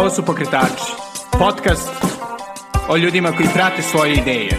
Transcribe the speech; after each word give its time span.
Ovo 0.00 0.10
su 0.10 0.24
Pokretači, 0.24 0.92
podcast 1.38 1.92
o 2.88 2.96
ljudima 2.96 3.32
koji 3.32 3.48
prate 3.54 3.82
svoje 3.82 4.12
ideje. 4.12 4.50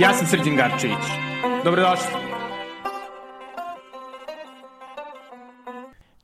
Ja 0.00 0.14
sam 0.14 0.26
Srđan 0.26 0.56
Garčević. 0.56 1.04
Dobrodošli. 1.64 2.06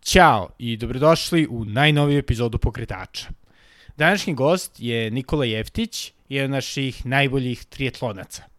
Ćao 0.03 0.49
i 0.59 0.77
dobrodošli 0.77 1.47
u 1.51 1.65
najnoviju 1.65 2.19
epizodu 2.19 2.59
Pokretača. 2.59 3.29
Današnji 3.97 4.35
gost 4.35 4.73
je 4.79 5.11
Nikola 5.11 5.45
Jeftić, 5.45 6.13
jedan 6.29 6.51
naših 6.51 7.07
najboljih 7.07 7.65
trijetlonaca. 7.65 8.52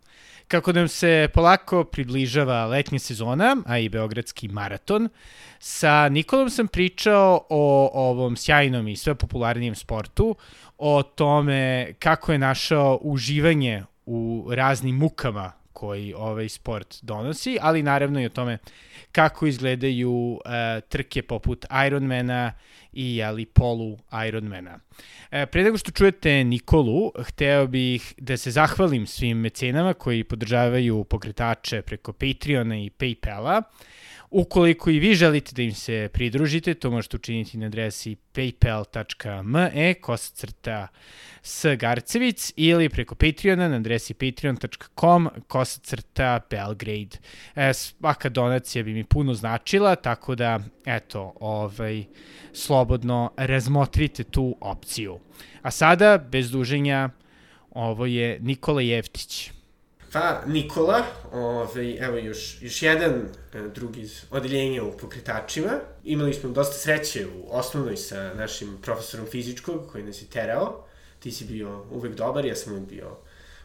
Kako 0.48 0.71
nam 0.71 0.88
se 0.88 1.30
polako 1.34 1.84
približava 1.84 2.66
letnja 2.66 3.00
sezona, 3.00 3.57
a 3.66 3.78
i 3.78 3.89
Beogradski 3.89 4.48
maraton, 4.48 5.09
sa 5.59 6.09
Nikolom 6.09 6.50
sam 6.50 6.68
pričao 6.68 7.46
o 7.50 7.89
ovom 7.94 8.38
sjajnom 8.38 8.88
i 8.88 8.95
sve 8.95 9.16
popularnijem 9.16 9.76
sportu, 9.76 10.35
o 10.77 11.04
tome 11.04 11.94
kako 11.99 12.32
je 12.32 12.38
našao 12.38 12.99
uživanje 13.02 13.84
u 14.05 14.48
raznim 14.52 14.95
mukama 14.95 15.52
koji 15.73 16.13
ovaj 16.13 16.50
sport 16.50 16.95
donosi, 17.02 17.58
ali 17.62 17.84
naravno 17.84 18.22
i 18.22 18.26
o 18.26 18.30
tome 18.30 18.58
kako 19.12 19.48
izgledaju 19.48 20.12
uh, 20.12 20.40
trke 20.90 21.22
poput 21.22 21.66
Ironmana 21.88 22.54
i 22.94 23.23
ali 23.23 23.46
polu 23.46 23.98
Ironmana. 24.27 24.80
E, 25.32 25.46
pre 25.46 25.63
nego 25.63 25.77
što 25.77 25.91
čujete 25.91 26.44
Nikolu, 26.44 27.12
hteo 27.20 27.68
bih 27.68 28.13
da 28.18 28.38
se 28.38 28.52
zahvalim 28.52 29.08
svim 29.08 29.38
mecenama 29.38 29.94
koji 29.94 30.23
podržavaju 30.23 31.04
pokretače 31.04 31.82
preko 31.82 32.13
Patreona 32.13 32.77
i 32.77 32.90
Paypala. 32.90 33.62
Ukoliko 34.36 34.90
i 34.90 35.00
vi 35.00 35.16
želite 35.16 35.52
da 35.55 35.62
im 35.62 35.73
se 35.73 36.10
pridružite, 36.14 36.74
to 36.74 36.91
možete 36.91 37.18
učiniti 37.18 37.58
na 37.58 37.66
adresi 37.66 38.16
paypal.me 38.34 39.94
kosacrta 39.94 40.88
s 41.44 41.66
Garcevic 41.77 42.54
ili 42.55 42.90
preko 42.90 43.16
Patreona 43.16 43.68
na 43.68 43.76
adresi 43.76 44.13
patreon.com 44.13 45.30
kosacrta 45.48 46.40
Belgrade. 46.49 47.18
E, 47.55 47.74
svaka 47.74 48.30
donacija 48.30 48.84
bi 48.84 48.94
mi 48.94 49.04
puno 49.04 49.34
značila, 49.34 49.96
tako 49.96 50.35
da, 50.35 50.60
eto, 50.85 51.34
ovaj, 51.40 52.04
slobodno 52.54 53.32
razmotrite 53.38 54.24
tu 54.24 54.57
opciju. 54.62 55.20
A 55.62 55.72
sada, 55.72 56.18
bez 56.18 56.52
duženja, 56.52 57.10
ovo 57.72 58.05
je 58.05 58.40
Nikola 58.41 58.82
Jeftić. 58.82 59.52
Pa, 60.14 60.42
Nikola, 60.48 61.04
ovaj, 61.32 61.98
evo 62.00 62.18
još, 62.18 62.62
još 62.62 62.82
jedan 62.82 63.12
e, 63.12 63.62
drugi 63.76 64.02
iz 64.02 64.22
odeljenja 64.31 64.84
u 64.84 64.97
pokretačima. 64.97 65.80
Imali 66.03 66.34
smo 66.34 66.50
dosta 66.50 66.74
sreće 66.74 67.28
u 67.28 67.47
osnovnoj 67.50 67.97
sa 67.97 68.34
našim 68.34 68.78
profesorom 68.81 69.25
fizičkog 69.25 69.91
koji 69.91 70.03
nas 70.03 70.22
je 70.22 70.25
terao. 70.25 70.86
Ti 71.19 71.31
si 71.31 71.46
bio 71.46 71.86
uvek 71.91 72.16
dobar, 72.16 72.46
ja 72.46 72.56
sam 72.56 72.74
uvek 72.74 72.90
bio 72.90 73.18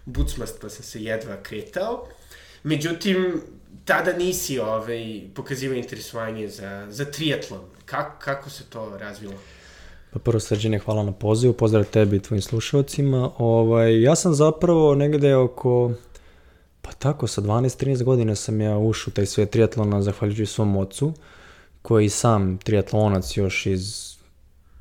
bucmast 0.04 0.60
pa 0.60 0.68
sam 0.68 0.82
se 0.82 1.02
jedva 1.02 1.36
kretao. 1.42 2.06
Međutim, 2.62 3.42
tada 3.84 4.12
nisi 4.12 4.58
ovaj, 4.58 5.20
pokazivao 5.34 5.76
interesovanje 5.76 6.48
za, 6.48 6.86
za 6.90 7.04
triatlon. 7.04 7.60
Kako, 7.84 8.24
kako 8.24 8.50
se 8.50 8.64
to 8.70 8.98
razvilo? 8.98 9.34
Pa 10.12 10.18
prvo 10.18 10.40
srđene, 10.40 10.78
hvala 10.78 11.02
na 11.02 11.12
pozivu, 11.12 11.52
pozdrav 11.52 11.84
tebi 11.84 12.16
i 12.16 12.22
tvojim 12.22 12.42
slušalcima. 12.42 13.30
Ovaj, 13.38 14.02
ja 14.02 14.16
sam 14.16 14.34
zapravo 14.34 14.94
negde 14.94 15.36
oko 15.36 15.92
Pa 16.88 16.92
tako, 16.92 17.26
sa 17.26 17.42
12-13 17.42 18.02
godina 18.02 18.34
sam 18.34 18.60
ja 18.60 18.78
ušao 18.78 19.12
taj 19.12 19.26
svet 19.26 19.50
triatlona 19.50 20.02
zahvaljujući 20.02 20.46
svom 20.46 20.76
ocu, 20.76 21.12
koji 21.82 22.08
sam 22.08 22.58
triatlonac 22.58 23.36
još 23.36 23.66
iz 23.66 24.16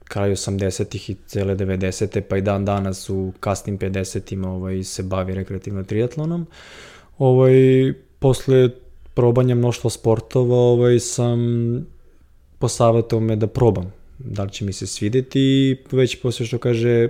kraju 0.03 0.35
80-ih 0.35 1.09
i 1.09 1.15
cele 1.27 1.55
90. 1.55 2.21
pa 2.21 2.37
i 2.37 2.41
dan 2.41 2.65
danas 2.65 3.09
u 3.09 3.33
kasnim 3.39 3.79
50-ima 3.79 4.51
ovaj, 4.51 4.83
se 4.83 5.03
bavi 5.03 5.35
rekreativno 5.35 5.83
triatlonom. 5.83 6.47
Ovaj, 7.17 7.53
posle 8.19 8.69
probanja 9.13 9.55
mnoštva 9.55 9.89
sportova 9.89 10.57
ovaj, 10.57 10.99
sam 10.99 11.39
posavetao 12.59 13.19
me 13.19 13.35
da 13.35 13.47
probam 13.47 13.93
da 14.17 14.43
li 14.43 14.51
će 14.51 14.65
mi 14.65 14.73
se 14.73 14.87
svideti 14.87 15.39
i 15.39 15.77
već 15.91 16.21
posle 16.21 16.45
što 16.45 16.57
kaže 16.57 17.09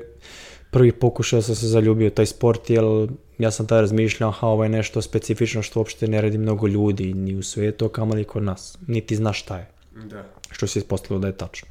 prvi 0.72 0.92
pokušao 0.92 1.42
sam 1.42 1.56
se 1.56 1.68
zaljubio 1.68 2.10
taj 2.10 2.26
sport, 2.26 2.70
jer 2.70 2.84
ja 3.38 3.52
sam 3.52 3.68
tada 3.68 3.82
razmišljao, 3.82 4.30
aha, 4.30 4.48
ovo 4.48 4.64
je 4.64 4.70
nešto 4.70 5.02
specifično 5.02 5.62
što 5.62 5.80
uopšte 5.80 6.08
ne 6.08 6.22
radi 6.22 6.38
mnogo 6.38 6.68
ljudi, 6.68 7.14
ni 7.14 7.36
u 7.36 7.44
svetu, 7.44 7.90
kamo 7.90 8.16
li 8.16 8.24
kod 8.24 8.44
nas, 8.44 8.78
niti 8.88 9.16
zna 9.16 9.34
šta 9.34 9.58
je. 9.58 9.68
Da. 10.06 10.26
Što 10.52 10.68
se 10.68 10.80
ispostavilo 10.80 11.20
da 11.20 11.28
je 11.28 11.38
tačno. 11.38 11.68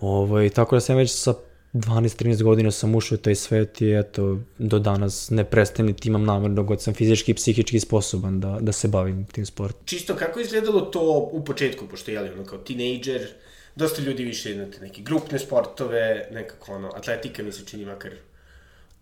Ovo, 0.00 0.42
i 0.42 0.50
tako 0.50 0.76
da 0.76 0.80
sam 0.80 0.96
već 0.96 1.12
sa 1.12 1.34
12-13 1.72 2.42
godina 2.42 2.70
sam 2.70 2.94
ušao 2.94 3.16
u 3.16 3.18
taj 3.18 3.34
svet 3.34 3.80
i 3.80 3.92
eto, 3.92 4.38
do 4.58 4.78
danas 4.78 5.30
ne 5.30 5.44
prestajem 5.44 5.86
niti 5.86 6.08
imam 6.08 6.24
namer 6.24 6.50
da 6.50 6.62
god 6.62 6.82
sam 6.82 6.94
fizički 6.94 7.30
i 7.30 7.34
psihički 7.34 7.80
sposoban 7.80 8.40
da, 8.40 8.58
da 8.60 8.72
se 8.72 8.88
bavim 8.88 9.24
tim 9.24 9.46
sportom. 9.46 9.80
Čisto 9.84 10.14
kako 10.14 10.38
je 10.38 10.44
izgledalo 10.44 10.80
to 10.80 11.28
u 11.32 11.44
početku, 11.44 11.88
pošto 11.88 12.10
je 12.10 12.20
li 12.20 12.30
ono 12.30 12.44
kao 12.44 12.58
tinejdžer, 12.58 13.28
dosta 13.76 14.02
ljudi 14.02 14.24
više 14.24 14.52
imate 14.52 14.80
neke 14.80 15.02
grupne 15.02 15.38
sportove, 15.38 16.28
nekako 16.32 16.72
ono, 16.72 16.90
atletika 16.94 17.42
mi 17.42 17.52
se 17.52 17.64
čini 17.66 17.84
makar 17.84 18.12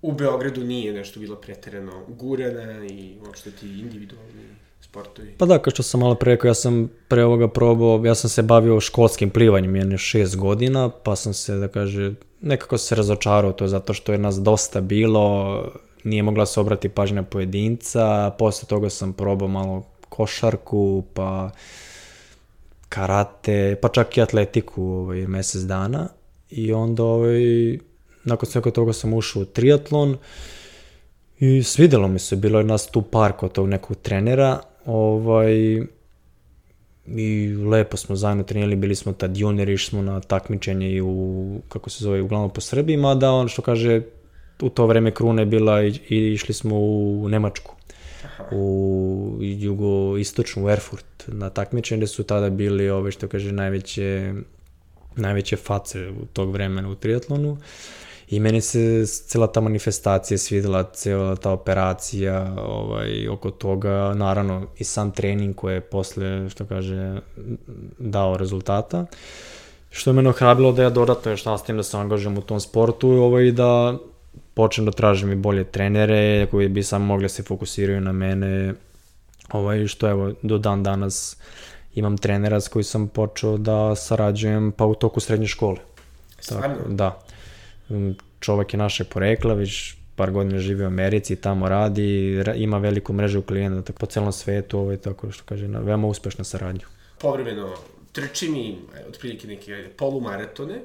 u 0.05 0.13
Beogradu 0.13 0.65
nije 0.65 0.93
nešto 0.93 1.21
bilo 1.21 1.37
preterano 1.37 1.93
gurana 2.09 2.87
i 2.87 3.17
uopšte 3.27 3.51
ti 3.51 3.67
individualni 3.67 4.45
sportovi. 4.81 5.35
Pa 5.39 5.47
da, 5.47 5.59
kao 5.59 5.71
što 5.71 5.83
sam 5.83 6.01
malo 6.01 6.15
pre 6.15 6.33
rekao, 6.33 6.49
ja 6.49 6.55
sam 6.55 6.91
pre 7.09 7.25
ovoga 7.25 7.49
probao, 7.49 8.03
ja 8.05 8.15
sam 8.15 8.31
se 8.31 8.43
bavio 8.43 8.81
školskim 8.81 9.31
plivanjem 9.31 9.77
jedne 9.77 9.99
šest 9.99 10.37
godina, 10.37 10.89
pa 10.89 11.17
sam 11.17 11.35
se, 11.35 11.57
da 11.57 11.69
kaže, 11.69 12.13
nekako 12.41 12.79
se 12.79 12.95
razočarao 12.95 13.53
to 13.53 13.69
zato 13.69 13.95
što 13.95 14.13
je 14.13 14.19
nas 14.19 14.37
dosta 14.37 14.81
bilo, 14.81 15.65
nije 16.05 16.23
mogla 16.23 16.47
se 16.47 16.61
obrati 16.61 16.89
pažnja 16.89 17.23
pojedinca, 17.23 18.31
posle 18.39 18.69
toga 18.69 18.91
sam 18.91 19.13
probao 19.13 19.49
malo 19.49 19.87
košarku, 20.09 21.05
pa 21.15 21.51
karate, 22.89 23.77
pa 23.83 23.89
čak 23.89 24.17
i 24.17 24.23
atletiku 24.23 24.83
ovaj, 24.83 25.27
mesec 25.27 25.63
dana 25.63 26.09
i 26.51 26.73
onda 26.73 27.03
ovaj, 27.03 27.79
nakon 28.25 28.49
svega 28.49 28.71
toga 28.71 28.93
sam 28.93 29.15
ušao 29.15 29.43
u 29.43 29.45
triatlon 29.45 30.17
i 31.39 31.63
svidelo 31.63 32.09
mi 32.09 32.19
se, 32.19 32.37
bilo 32.37 32.59
je 32.59 32.65
nas 32.65 32.87
tu 32.87 33.03
par 33.03 33.33
kod 33.33 33.53
tog 33.53 33.69
nekog 33.69 33.97
trenera, 33.97 34.61
ovaj, 34.87 35.83
i 37.07 37.57
lepo 37.71 37.97
smo 37.97 38.17
zajedno 38.17 38.45
trenirali, 38.45 38.77
bili 38.77 38.95
smo 38.95 39.13
tad 39.13 39.37
juniori, 39.37 39.79
smo 39.79 40.03
na 40.03 40.21
takmičenje 40.21 40.91
i 40.91 41.01
u, 41.01 41.61
kako 41.69 41.91
se 41.91 42.05
zove, 42.05 42.23
uglavnom 42.23 42.51
po 42.51 42.61
Srbiji, 42.61 42.97
mada 42.97 43.33
on 43.33 43.49
što 43.49 43.63
kaže, 43.63 44.03
u 44.63 44.69
to 44.69 44.87
vreme 44.87 45.11
kruna 45.11 45.43
je 45.43 45.47
bila 45.47 45.83
i, 45.83 46.01
i 46.09 46.33
išli 46.33 46.55
smo 46.55 46.79
u 46.79 47.29
Nemačku, 47.29 47.75
u 48.53 49.39
jugoistočnu, 49.41 50.65
u 50.65 50.71
Erfurt, 50.71 51.25
na 51.27 51.51
takmičenje 51.51 52.07
su 52.07 52.23
tada 52.23 52.51
bili 52.51 52.91
ove 52.91 53.11
što 53.11 53.29
kaže 53.29 53.53
najveće 53.53 54.35
najveće 55.17 55.57
face 55.57 56.09
u 56.09 56.27
tog 56.33 56.53
vremena 56.53 56.91
u 56.91 56.95
triatlonu. 56.95 57.59
I 58.29 58.41
meni 58.41 58.61
se 58.61 59.07
cela 59.07 59.47
ta 59.47 59.61
manifestacija 59.61 60.39
svidela, 60.39 60.83
cela 60.83 61.37
ta 61.37 61.51
operacija 61.51 62.55
ovaj, 62.59 63.29
oko 63.29 63.51
toga, 63.51 64.15
naravno 64.15 64.67
i 64.79 64.85
sam 64.85 65.11
trening 65.11 65.55
koji 65.55 65.75
je 65.75 65.81
posle, 65.81 66.51
što 66.51 66.65
kaže, 66.65 67.21
dao 67.99 68.37
rezultata. 68.37 69.07
Što 69.91 70.11
je 70.11 70.15
mene 70.15 70.29
ohrabilo 70.29 70.73
da 70.73 70.83
ja 70.83 70.91
dodatno 70.91 71.31
još 71.31 71.45
nastavim 71.45 71.77
da 71.77 71.83
se 71.83 71.97
angažujem 71.97 72.39
u 72.39 72.43
tom 72.43 72.61
sportu 72.61 73.09
ovaj, 73.09 73.53
da 73.53 73.99
počnem 74.55 74.87
da 74.87 74.93
tražim 74.93 75.33
i 75.33 75.37
bolje 75.37 75.65
trenere 75.65 76.47
koji 76.51 76.69
bi 76.69 76.83
samo 76.83 77.05
mogli 77.05 77.25
da 77.25 77.29
se 77.29 77.43
fokusiraju 77.43 78.01
na 78.01 78.13
mene 78.13 78.75
ovaj, 79.53 79.87
što 79.87 80.09
evo 80.09 80.33
do 80.43 80.59
dan 80.59 80.83
danas 80.83 81.37
imam 81.95 82.19
trenera 82.19 82.61
s 82.61 82.69
koji 82.69 82.85
sam 82.85 83.09
počeo 83.09 83.57
da 83.57 83.95
sarađujem 83.95 84.73
pa 84.73 84.87
u 84.87 84.95
toku 84.95 85.21
srednje 85.21 85.47
škole. 85.47 85.77
Stvarno? 86.41 86.77
Tako, 86.77 86.89
da. 86.89 87.21
Mm, 87.91 88.11
čovek 88.41 88.75
je 88.75 88.79
naše 88.79 89.05
porekla, 89.05 89.55
već 89.55 89.95
par 90.17 90.31
godina 90.31 90.59
živi 90.59 90.85
u 90.85 90.87
Americi, 90.87 91.37
tamo 91.37 91.69
radi, 91.69 92.43
ima 92.55 92.79
veliku 92.79 93.13
mrežu 93.13 93.43
klijenata 93.43 93.93
po 93.93 94.07
celom 94.07 94.33
svetu, 94.33 94.79
ovaj, 94.79 94.97
tako 94.97 95.31
što 95.31 95.45
kaže, 95.45 95.69
na, 95.69 95.79
veoma 95.79 96.07
uspešna 96.07 96.45
saradnja. 96.45 96.87
Povremeno 97.21 97.75
trči 98.13 98.49
mi, 98.49 98.79
otprilike 99.09 99.47
neke 99.47 99.89
polumaratone 99.97 100.81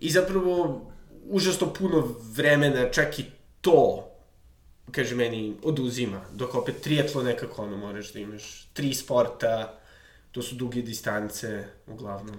i 0.00 0.10
zapravo 0.10 0.82
užasno 1.30 1.72
puno 1.72 2.14
vremena, 2.36 2.90
čak 2.90 3.18
i 3.18 3.24
to 3.60 4.08
kaže 4.90 5.14
meni, 5.14 5.54
oduzima. 5.62 6.20
Dok 6.34 6.54
opet 6.54 6.80
triatlo 6.80 7.22
nekako 7.22 7.62
ono, 7.62 7.76
moraš 7.76 8.12
da 8.12 8.18
imaš 8.18 8.68
tri 8.72 8.94
sporta, 8.94 9.78
to 10.32 10.42
su 10.42 10.54
duge 10.54 10.82
distance, 10.82 11.64
uglavnom. 11.86 12.36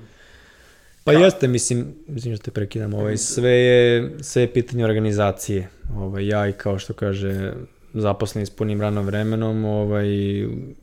Pa 1.04 1.14
da. 1.14 1.20
jeste, 1.20 1.48
mislim, 1.48 1.86
mislim 2.08 2.36
što 2.36 2.44
te 2.44 2.52
prekidam, 2.52 2.94
ovaj, 2.94 3.18
sve 3.18 3.52
je, 3.52 4.12
sve 4.22 4.42
je 4.42 4.54
pitanje 4.54 4.86
organizacije. 4.86 5.68
Ovaj, 5.96 6.28
ja 6.28 6.48
i 6.48 6.54
kao 6.54 6.80
što 6.80 6.94
kaže, 6.94 7.54
zaposleni 7.94 8.46
s 8.46 8.50
punim 8.50 8.82
ranom 8.82 9.06
vremenom, 9.06 9.66
ovaj, 9.66 10.08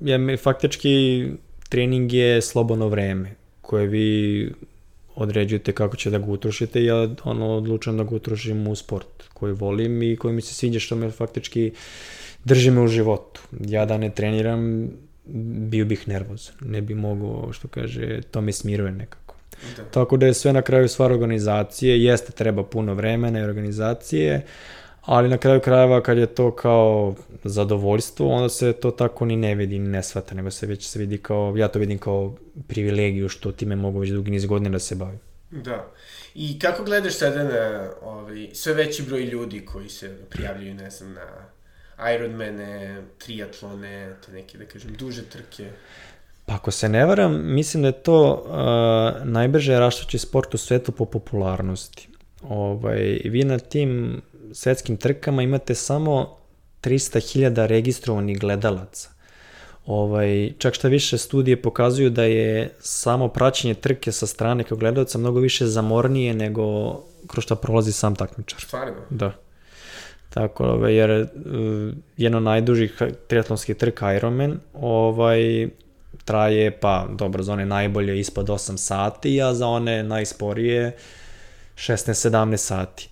ja, 0.01 0.37
faktički 0.43 1.27
trening 1.69 2.13
je 2.13 2.43
slobodno 2.43 2.89
vreme 2.89 3.35
koje 3.61 3.87
vi 3.87 4.53
određujete 5.15 5.73
kako 5.73 5.97
će 5.97 6.11
da 6.11 6.19
ga 6.19 6.27
utrošite, 6.27 6.85
ja 6.85 7.09
ono, 7.25 7.57
odlučujem 7.57 7.97
da 7.97 8.05
ga 8.05 8.15
utrošim 8.15 8.69
u 8.69 8.77
sport 8.77 9.25
koji 9.35 9.53
volim 9.53 10.03
i 10.03 10.17
koji 10.17 10.35
mi 10.35 10.43
se 10.43 10.55
sviđa, 10.55 10.81
što 10.81 10.97
me 10.97 11.11
faktički 11.11 11.73
drži 12.45 12.71
me 12.71 12.81
u 12.81 12.89
životu. 12.89 13.41
Ja 13.61 13.85
da 13.87 13.99
ne 13.99 14.11
treniram, 14.11 14.91
bio 15.71 15.85
bih 15.85 16.09
nervozan, 16.09 16.55
ne 16.61 16.81
bi 16.81 16.95
mogao, 16.95 17.53
što 17.53 17.69
kaže, 17.69 18.21
to 18.31 18.41
me 18.41 18.53
smiruje 18.53 18.93
nekako. 18.93 19.26
Da. 19.77 19.85
Tako 19.85 20.17
da 20.17 20.27
je 20.27 20.35
sve 20.35 20.53
na 20.53 20.63
kraju 20.63 20.89
stvar 20.89 21.13
organizacije, 21.13 22.05
jeste 22.05 22.33
treba 22.33 22.65
puno 22.65 22.95
vremena 22.95 23.41
i 23.41 23.43
organizacije, 23.43 24.47
ali 25.03 25.29
na 25.29 25.39
kraju 25.39 25.61
krajeva 25.61 26.03
kad 26.03 26.19
je 26.19 26.27
to 26.27 26.51
kao 26.51 27.15
zadovoljstvo, 27.45 28.29
onda 28.29 28.49
se 28.49 28.73
to 28.73 28.91
tako 28.91 29.25
ni 29.25 29.37
ne 29.37 29.55
vidi, 29.55 29.79
ni 29.79 29.89
ne 29.89 30.03
shvata, 30.03 30.35
nego 30.35 30.51
se 30.51 30.67
već 30.67 30.87
se 30.87 30.99
vidi 30.99 31.19
kao, 31.19 31.55
ja 31.57 31.69
to 31.69 31.79
vidim 31.79 31.99
kao 31.99 32.37
privilegiju 32.69 33.29
što 33.29 33.53
time 33.53 33.77
mogu 33.77 33.99
već 33.99 34.11
dugi 34.11 34.31
niz 34.31 34.47
godina 34.47 34.71
da 34.71 34.79
se 34.79 34.95
bavim. 34.95 35.21
Da. 35.51 35.93
I 36.35 36.59
kako 36.59 36.85
gledaš 36.85 37.15
sada 37.15 37.45
na 37.45 37.91
ovaj, 38.03 38.49
sve 38.53 38.75
veći 38.75 39.03
broj 39.03 39.25
ljudi 39.25 39.65
koji 39.65 39.89
se 39.89 40.17
prijavljaju, 40.31 40.75
ne 40.75 40.91
znam, 40.91 41.13
na 41.13 41.47
Ironmane, 42.15 43.03
triatlone, 43.19 44.17
te 44.27 44.33
neke, 44.33 44.59
da 44.59 44.65
kažem, 44.65 44.95
duže 44.95 45.23
trke? 45.23 45.71
Pa 46.47 46.55
ako 46.55 46.71
se 46.71 46.89
ne 46.89 47.07
varam, 47.07 47.55
mislim 47.55 47.83
da 47.83 47.89
je 47.89 48.03
to 48.03 48.33
uh, 48.33 49.27
najbrže 49.27 49.79
raštući 49.79 50.19
sport 50.19 50.55
u 50.55 50.59
svetu 50.59 50.93
po 50.93 51.05
popularnosti. 51.05 52.09
Ovaj, 52.43 53.21
vi 53.25 53.45
na 53.45 53.59
tim 53.59 54.23
svetskim 54.53 54.97
trkama 54.97 55.43
imate 55.43 55.75
samo 55.75 56.37
300.000 56.83 57.67
registrovanih 57.67 58.39
gledalaca. 58.39 59.11
Ovaj, 59.87 60.53
čak 60.59 60.75
šta 60.75 60.89
više 60.89 61.19
studije 61.19 61.63
pokazuju 61.63 62.11
da 62.11 62.25
je 62.25 62.71
samo 62.79 63.29
praćenje 63.29 63.75
trke 63.75 64.13
sa 64.13 64.27
strane 64.27 64.65
kao 64.65 64.79
gledalca 64.79 65.19
mnogo 65.19 65.41
više 65.41 65.67
zamornije 65.67 66.35
nego 66.35 66.95
kroz 67.27 67.45
šta 67.45 67.55
prolazi 67.55 67.93
sam 67.93 68.15
takmičar. 68.15 68.61
Stvarno? 68.61 68.95
Da. 69.11 69.33
Tako, 70.31 70.65
ovaj, 70.65 70.95
jer 70.95 71.11
uh, 71.11 71.29
jedno 72.17 72.41
najdužih 72.41 73.03
triatlonskih 73.27 73.77
trka 73.77 74.15
Ironman 74.15 74.61
ovaj, 74.75 75.69
traje, 76.25 76.71
pa 76.71 77.09
dobro, 77.11 77.43
za 77.43 77.53
one 77.53 77.67
najbolje 77.67 78.21
ispod 78.21 78.47
8 78.47 78.77
sati, 78.77 79.43
a 79.43 79.55
za 79.55 79.67
one 79.67 80.03
najsporije 80.03 80.97
16-17 81.77 82.57
sati. 82.57 83.09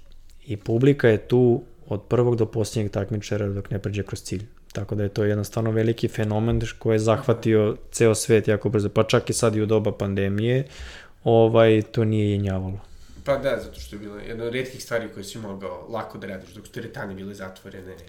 I 0.47 0.57
publika 0.57 1.09
je 1.09 1.29
tu 1.29 1.63
od 1.87 2.03
prvog 2.03 2.37
do 2.37 2.47
posljednjeg 2.47 2.93
takmičara 2.93 3.49
dok 3.49 3.71
ne 3.71 3.79
pređe 3.79 4.03
kroz 4.03 4.23
cilj. 4.23 4.47
Tako 4.73 4.95
da 4.95 5.03
je 5.03 5.09
to 5.09 5.25
jednostavno 5.25 5.71
veliki 5.71 6.09
fenomen 6.09 6.61
koji 6.79 6.95
je 6.95 6.99
zahvatio 6.99 7.77
ceo 7.93 8.15
svet 8.15 8.49
jako 8.49 8.69
brzo, 8.69 8.89
pa 8.89 9.03
čak 9.03 9.31
i 9.31 9.33
sad 9.33 9.57
i 9.57 9.63
u 9.63 9.67
doba 9.67 9.93
pandemije, 9.93 10.65
ovaj, 11.25 11.83
to 11.83 12.05
nije 12.05 12.31
jenjavalo. 12.31 12.81
Pa 13.25 13.37
da, 13.37 13.61
zato 13.63 13.81
što 13.81 13.97
je 13.97 14.01
bilo 14.01 14.17
jedna 14.19 14.45
od 14.45 14.53
redkih 14.53 14.83
stvari 14.83 15.09
koje 15.15 15.25
si 15.25 15.39
mogao 15.39 15.87
lako 15.89 16.19
da 16.19 16.27
radiš 16.27 16.51
dok 16.51 16.67
su 16.67 16.73
teretane 16.73 17.15
bile 17.15 17.35
zatvorene, 17.35 17.93
ali 17.93 18.05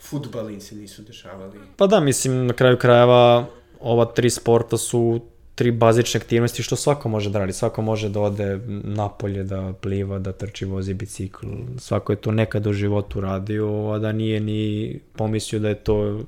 futbali 0.00 0.60
se 0.60 0.74
nisu 0.74 1.02
dešavali. 1.02 1.58
Pa 1.76 1.86
da, 1.86 2.00
mislim, 2.00 2.46
na 2.46 2.52
kraju 2.52 2.78
krajeva 2.78 3.46
ova 3.82 4.04
tri 4.04 4.30
sporta 4.30 4.78
su 4.78 5.20
tri 5.54 5.70
bazične 5.70 6.18
aktivnosti 6.18 6.62
što 6.62 6.76
svako 6.76 7.08
može 7.08 7.30
da 7.30 7.38
radi. 7.38 7.52
Svako 7.52 7.82
može 7.82 8.08
da 8.08 8.20
ode 8.20 8.60
napolje, 8.84 9.44
da 9.44 9.72
pliva, 9.80 10.18
da 10.18 10.32
trči, 10.32 10.64
vozi 10.64 10.94
bicikl. 10.94 11.46
Svako 11.78 12.12
je 12.12 12.20
to 12.20 12.32
nekad 12.32 12.66
u 12.66 12.72
životu 12.72 13.20
radio, 13.20 13.90
a 13.90 13.98
da 13.98 14.12
nije 14.12 14.40
ni 14.40 15.00
pomislio 15.16 15.60
da 15.60 15.68
je 15.68 15.74
to 15.74 16.20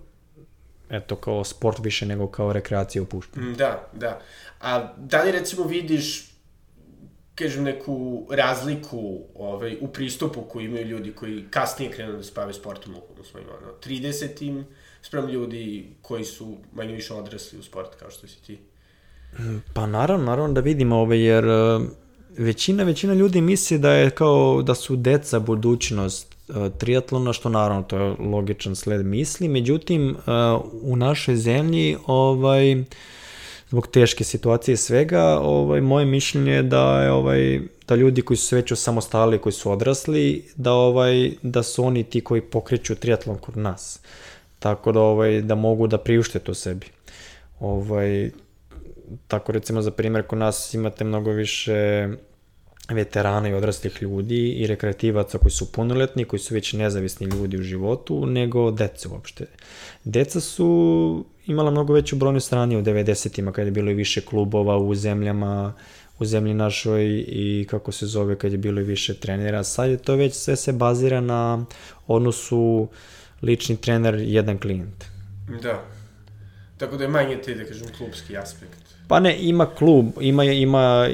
eto, 0.91 1.17
kao 1.17 1.45
sport 1.45 1.79
više 1.83 2.07
nego 2.07 2.27
kao 2.27 2.53
rekreacija 2.53 3.03
u 3.03 3.07
puštu. 3.07 3.41
Mm, 3.41 3.55
da, 3.55 3.89
da. 3.93 4.21
A 4.61 4.93
da 4.97 5.23
li 5.23 5.33
recimo 5.33 5.65
vidiš 5.65 6.35
kažem, 7.35 7.65
neku 7.65 8.27
razliku 8.31 9.21
ovaj, 9.35 9.77
u 9.81 9.89
pristupu 9.89 10.43
koju 10.43 10.65
imaju 10.65 10.87
ljudi 10.87 11.13
koji 11.13 11.45
kasnije 11.51 11.91
krenu 11.91 12.13
da 12.13 12.23
se 12.23 12.33
bave 12.35 12.53
sportom 12.53 12.95
u 13.21 13.25
svojim 13.25 13.49
ono, 13.49 13.73
30-im, 13.85 14.65
sprem 15.07 15.29
ljudi 15.29 15.87
koji 16.03 16.25
su 16.25 16.57
manje 16.73 16.93
više 16.93 17.15
odrasli 17.15 17.59
u 17.59 17.63
sport 17.63 17.95
kao 17.99 18.11
što 18.11 18.29
si 18.29 18.43
ti. 18.43 18.59
Pa 19.75 19.87
naravno, 19.87 20.25
naravno 20.25 20.55
da 20.55 20.61
vidimo 20.61 20.97
ove, 20.97 21.21
jer 21.21 21.45
e, 21.45 21.79
većina, 22.39 22.85
većina 22.85 23.15
ljudi 23.15 23.41
misli 23.41 23.79
da 23.79 23.93
je 23.93 24.11
kao 24.11 24.63
da 24.63 24.75
su 24.75 24.97
deca 24.97 25.39
budućnost 25.41 26.35
uh, 26.49 26.57
triatlona, 26.79 27.33
što 27.33 27.49
naravno 27.49 27.83
to 27.83 27.99
je 27.99 28.15
logičan 28.19 28.77
sled 28.77 29.07
misli, 29.07 29.49
međutim 29.49 30.11
uh, 30.11 30.17
u 30.83 30.97
našoj 30.97 31.37
zemlji 31.37 31.97
ovaj, 32.07 32.85
zbog 33.69 33.87
teške 33.87 34.25
situacije 34.25 34.77
svega, 34.77 35.39
ovaj, 35.43 35.81
moje 35.81 36.07
mišljenje 36.07 36.53
je 36.53 36.63
da 36.63 37.03
je 37.03 37.13
ovaj, 37.13 37.61
da 37.89 37.95
ljudi 37.95 38.23
koji 38.23 38.37
su 38.37 38.57
već 38.57 38.73
osamostali, 38.73 39.39
koji 39.39 39.53
su 39.53 39.71
odrasli, 39.71 40.45
da 40.57 40.73
ovaj 40.73 41.33
da 41.43 41.63
su 41.63 41.85
oni 41.85 42.05
ti 42.05 42.21
koji 42.21 42.41
pokreću 42.41 42.95
triatlon 42.95 43.39
kod 43.39 43.57
nas. 43.57 44.01
Tako 44.65 44.93
da 44.93 45.01
ovaj 45.01 45.43
da 45.43 45.55
mogu 45.55 45.87
da 45.87 45.99
priušte 45.99 46.39
to 46.39 46.55
sebi. 46.55 46.87
Ovaj 47.61 48.31
tako 49.29 49.53
recimo 49.53 49.83
za 49.83 49.91
primjer 49.91 50.23
kod 50.27 50.39
nas 50.39 50.75
imate 50.75 51.05
mnogo 51.05 51.31
više 51.31 52.09
veterana 52.89 53.49
i 53.49 53.55
odraslih 53.55 54.03
ljudi 54.03 54.49
i 54.53 54.67
rekreativaca 54.67 55.39
koji 55.39 55.51
su 55.51 55.73
punoletni, 55.73 56.25
koji 56.25 56.41
su 56.41 56.55
već 56.55 56.73
nezavisni 56.73 57.27
ljudi 57.27 57.59
u 57.59 57.63
životu, 57.63 58.27
nego 58.27 58.71
deca 58.71 59.09
uopšte. 59.13 59.47
Deca 60.05 60.41
su 60.41 61.25
imala 61.47 61.71
mnogo 61.71 61.93
veću 61.93 62.17
brojnu 62.17 62.41
strani 62.41 62.77
u 62.77 62.83
90-ima, 62.83 63.53
kada 63.53 63.67
je 63.67 63.73
bilo 63.73 63.91
i 63.91 63.95
više 63.95 64.21
klubova 64.21 64.79
u 64.79 64.95
zemljama, 64.95 65.75
u 66.19 66.25
zemlji 66.25 66.55
našoj 66.55 67.25
i 67.29 67.67
kako 67.71 67.93
se 67.93 68.07
zove 68.07 68.39
kad 68.39 68.53
je 68.53 68.59
bilo 68.59 68.81
i 68.81 68.85
više 68.85 69.15
trenera. 69.15 69.65
Sad 69.65 69.91
je 69.91 69.97
to 69.97 70.17
već 70.17 70.35
sve 70.35 70.57
se 70.57 70.73
bazira 70.73 71.21
na 71.21 71.67
odnosu 72.07 72.89
lični 73.43 73.77
trener, 73.77 74.15
jedan 74.15 74.59
klijent. 74.59 75.05
Da. 75.63 75.83
Tako 76.77 76.97
da 76.97 77.05
je 77.05 77.09
manje 77.09 77.37
te, 77.37 77.55
da 77.55 77.65
kažem, 77.65 77.87
klubski 77.99 78.37
aspekt. 78.37 78.85
Pa 79.09 79.21
ne, 79.21 79.37
ima 79.41 79.67
klub, 79.75 80.07
ima, 80.21 80.45
ima, 80.45 81.09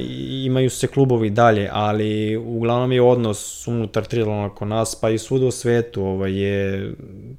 imaju 0.45 0.71
se 0.71 0.87
klubovi 0.87 1.31
dalje, 1.31 1.69
ali 1.73 2.37
uglavnom 2.37 2.93
je 2.93 3.03
odnos 3.03 3.67
unutar 3.67 4.05
triatlona 4.05 4.55
kod 4.55 4.69
nas, 4.69 5.01
pa 5.01 5.11
i 5.11 5.19
svuda 5.19 5.47
u 5.47 5.51
svetu 5.51 6.05
ovaj, 6.05 6.33
je 6.33 6.93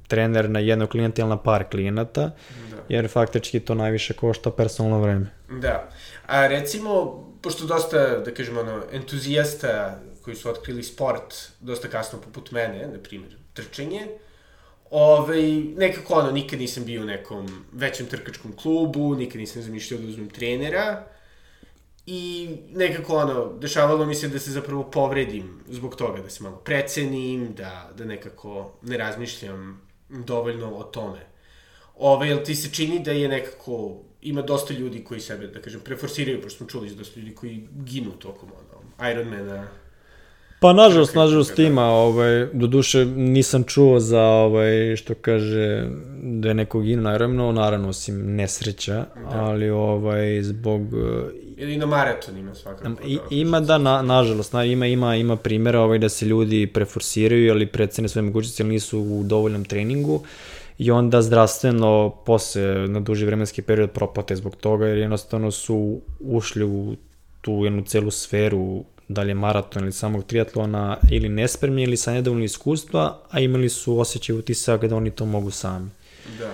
trener 0.08 0.50
na 0.50 0.58
jednog 0.58 0.88
klijenta 0.88 1.22
ili 1.22 1.28
na 1.28 1.36
par 1.36 1.64
klijenata, 1.70 2.20
da. 2.20 2.76
jer 2.88 3.08
faktički 3.08 3.60
to 3.60 3.74
najviše 3.74 4.14
košta 4.14 4.50
personalno 4.50 5.00
vreme. 5.00 5.26
Da. 5.60 5.88
A 6.26 6.46
recimo, 6.46 7.24
pošto 7.42 7.66
dosta, 7.66 8.18
da 8.18 8.34
kažemo, 8.34 8.60
ono, 8.60 8.82
entuzijasta 8.92 10.00
koji 10.22 10.36
su 10.36 10.50
otkrili 10.50 10.82
sport 10.82 11.34
dosta 11.60 11.88
kasno 11.88 12.18
poput 12.20 12.50
mene, 12.50 12.88
na 12.92 12.98
primjer, 12.98 13.36
trčenje, 13.54 14.06
ovaj, 14.92 15.42
nekako 15.76 16.14
ono, 16.14 16.30
nikad 16.30 16.58
nisam 16.58 16.84
bio 16.84 17.02
u 17.02 17.04
nekom 17.04 17.64
većem 17.72 18.06
trkačkom 18.06 18.56
klubu, 18.56 19.14
nikad 19.14 19.40
nisam 19.40 19.62
zamišljao 19.62 20.00
da 20.00 20.08
uzmem 20.08 20.30
trenera, 20.30 21.06
I 22.06 22.48
nekako 22.70 23.16
ono, 23.16 23.52
dešavalo 23.58 24.06
mi 24.06 24.14
se 24.14 24.28
da 24.28 24.38
se 24.38 24.50
zapravo 24.50 24.90
povredim 24.90 25.60
zbog 25.68 25.96
toga, 25.96 26.22
da 26.22 26.30
se 26.30 26.42
malo 26.42 26.56
precenim, 26.56 27.54
da, 27.54 27.90
da 27.96 28.04
nekako 28.04 28.72
ne 28.82 28.96
razmišljam 28.96 29.80
dovoljno 30.08 30.74
o 30.74 30.82
tome. 30.82 31.20
Ove, 31.96 32.28
jel 32.28 32.44
ti 32.44 32.54
se 32.54 32.70
čini 32.74 33.00
da 33.00 33.12
je 33.12 33.28
nekako, 33.28 34.00
ima 34.22 34.42
dosta 34.42 34.74
ljudi 34.74 35.04
koji 35.04 35.20
sebe, 35.20 35.46
da 35.46 35.62
kažem, 35.62 35.80
preforsiraju, 35.80 36.42
pošto 36.42 36.58
smo 36.58 36.66
čuli 36.66 36.88
za 36.88 36.96
dosta 36.96 37.20
ljudi 37.20 37.34
koji 37.34 37.68
ginu 37.70 38.10
tokom 38.10 38.48
ono, 38.52 39.10
Ironmana, 39.10 39.68
Pa 40.62 40.72
nažalost, 40.72 41.14
nažalost 41.14 41.58
ima, 41.58 41.84
ovaj, 41.84 42.46
do 42.52 42.66
duše 42.66 43.04
nisam 43.04 43.64
čuo 43.64 44.00
za, 44.00 44.22
ovaj, 44.22 44.96
što 44.96 45.14
kaže, 45.14 45.86
da 46.22 46.48
je 46.48 46.54
nekog 46.54 46.88
ino 46.88 47.02
naravno, 47.02 47.52
naravno, 47.52 47.88
osim 47.88 48.34
nesreća, 48.36 48.94
da. 48.94 49.30
ali 49.30 49.70
ovaj, 49.70 50.42
zbog... 50.42 50.82
Ili 51.56 51.76
na 51.76 51.86
maraton 51.86 52.38
ima 52.38 52.54
svakako. 52.54 53.02
I, 53.06 53.16
da, 53.16 53.22
ima 53.30 53.60
da, 53.60 53.78
na, 53.78 54.02
nažalost, 54.02 54.52
na, 54.52 54.64
ima, 54.64 54.86
ima, 54.86 55.16
ima 55.16 55.36
primjera 55.36 55.80
ovaj, 55.80 55.98
da 55.98 56.08
se 56.08 56.26
ljudi 56.26 56.66
preforsiraju, 56.66 57.52
ali 57.52 57.66
precene 57.66 58.08
svoje 58.08 58.22
mogućnosti, 58.22 58.62
ali 58.62 58.72
nisu 58.72 59.00
u 59.00 59.22
dovoljnom 59.24 59.64
treningu 59.64 60.20
i 60.78 60.90
onda 60.90 61.22
zdravstveno 61.22 62.10
posle 62.26 62.62
na 62.88 63.00
duži 63.00 63.26
vremenski 63.26 63.62
period 63.62 63.90
propate 63.90 64.36
zbog 64.36 64.56
toga 64.56 64.86
jer 64.86 64.98
jednostavno 64.98 65.50
su 65.50 66.00
ušli 66.20 66.64
u 66.64 66.96
tu 67.40 67.52
jednu 67.52 67.82
celu 67.82 68.10
sferu 68.10 68.84
da 69.12 69.22
li 69.22 69.30
je 69.30 69.34
maraton 69.34 69.82
ili 69.82 69.92
samog 69.92 70.24
triatlona, 70.24 70.96
ili 71.10 71.28
nespremni 71.28 71.82
ili 71.82 71.96
sa 71.96 72.12
nedovoljno 72.12 72.44
iskustva, 72.44 73.18
a 73.30 73.40
imali 73.40 73.68
su 73.68 73.98
osjećaj 73.98 74.36
utisak 74.36 74.84
da 74.84 74.96
oni 74.96 75.10
to 75.10 75.26
mogu 75.26 75.50
sami. 75.50 75.90
Da. 76.38 76.50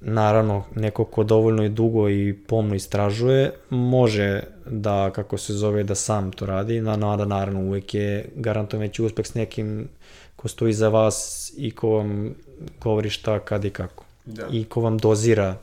Naravno, 0.00 0.64
neko 0.74 1.04
ko 1.04 1.24
dovoljno 1.24 1.64
i 1.64 1.68
dugo 1.68 2.10
i 2.10 2.34
pomno 2.48 2.74
istražuje, 2.74 3.52
može 3.70 4.42
da, 4.66 5.10
kako 5.14 5.38
se 5.38 5.52
zove, 5.52 5.84
da 5.84 5.94
sam 5.94 6.32
to 6.32 6.46
radi, 6.46 6.80
na 6.80 6.96
nada 6.96 7.24
naravno 7.24 7.60
uvek 7.60 7.94
je 7.94 8.28
garantovan 8.34 8.80
veći 8.86 9.02
uspeh 9.02 9.26
s 9.26 9.34
nekim 9.34 9.88
ko 10.36 10.48
stoji 10.48 10.72
za 10.72 10.88
vas 10.88 11.52
i 11.56 11.70
ko 11.70 11.88
vam 11.88 12.34
govori 12.80 13.10
šta, 13.10 13.38
kad 13.38 13.64
i 13.64 13.70
kako. 13.70 14.04
Da. 14.24 14.46
I 14.52 14.64
ko 14.64 14.80
vam 14.80 14.98
dozira 14.98 15.56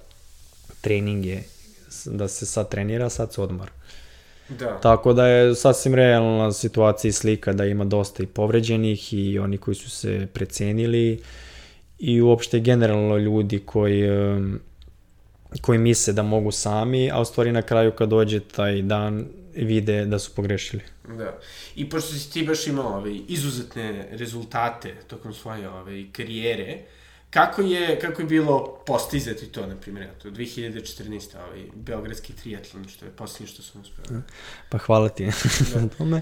treninge, 0.82 1.39
da 2.05 2.27
se 2.27 2.46
sad 2.46 2.70
trenira, 2.70 3.10
sad 3.10 3.34
se 3.34 3.41
odmara. 3.41 3.72
Da. 4.60 4.79
Tako 4.79 5.13
da 5.13 5.27
je 5.27 5.55
sasvim 5.55 5.95
realna 5.95 6.51
situacija 6.51 7.10
i 7.10 7.12
slika 7.12 7.53
da 7.53 7.65
ima 7.65 7.86
dosta 7.86 8.24
i 8.24 8.27
povređenih 8.27 9.13
i 9.13 9.39
oni 9.39 9.57
koji 9.57 9.75
su 9.75 9.89
se 9.89 10.27
precenili 10.33 11.22
i 12.00 12.22
uopšte 12.22 12.60
generalno 12.60 13.17
ljudi 13.17 13.60
koji, 13.65 14.03
koji 15.62 15.79
misle 15.79 16.13
da 16.13 16.24
mogu 16.24 16.51
sami, 16.51 17.12
a 17.12 17.22
u 17.22 17.25
stvari 17.25 17.51
na 17.51 17.62
kraju 17.62 17.91
kad 17.91 18.10
dođe 18.10 18.39
taj 18.39 18.81
dan 18.81 19.25
vide 19.55 20.05
da 20.05 20.19
su 20.19 20.36
pogrešili. 20.36 20.81
Da. 21.17 21.39
I 21.75 21.89
pošto 21.89 22.13
si 22.13 22.31
ti 22.31 22.43
baš 22.43 22.67
imao 22.67 22.98
ove, 22.98 23.15
izuzetne 23.15 24.07
rezultate 24.12 24.95
tokom 25.07 25.33
svoje 25.33 25.69
ove, 25.69 26.05
karijere, 26.12 26.77
kako 27.33 27.61
je, 27.61 27.99
kako 27.99 28.21
je 28.21 28.25
bilo 28.25 28.77
postizati 28.85 29.45
to, 29.45 29.67
na 29.67 29.75
primjer, 29.75 30.07
eto, 30.17 30.29
2014. 30.29 31.37
ovaj, 31.47 31.63
Beogradski 31.75 32.33
triatlon, 32.33 32.87
što 32.87 33.05
je 33.05 33.11
posljednje 33.11 33.47
što 33.47 33.61
sam 33.61 33.81
uspeo. 33.81 34.21
Pa 34.69 34.77
hvala 34.77 35.09
ti 35.09 35.25
na 35.75 35.87
tome. 35.97 36.21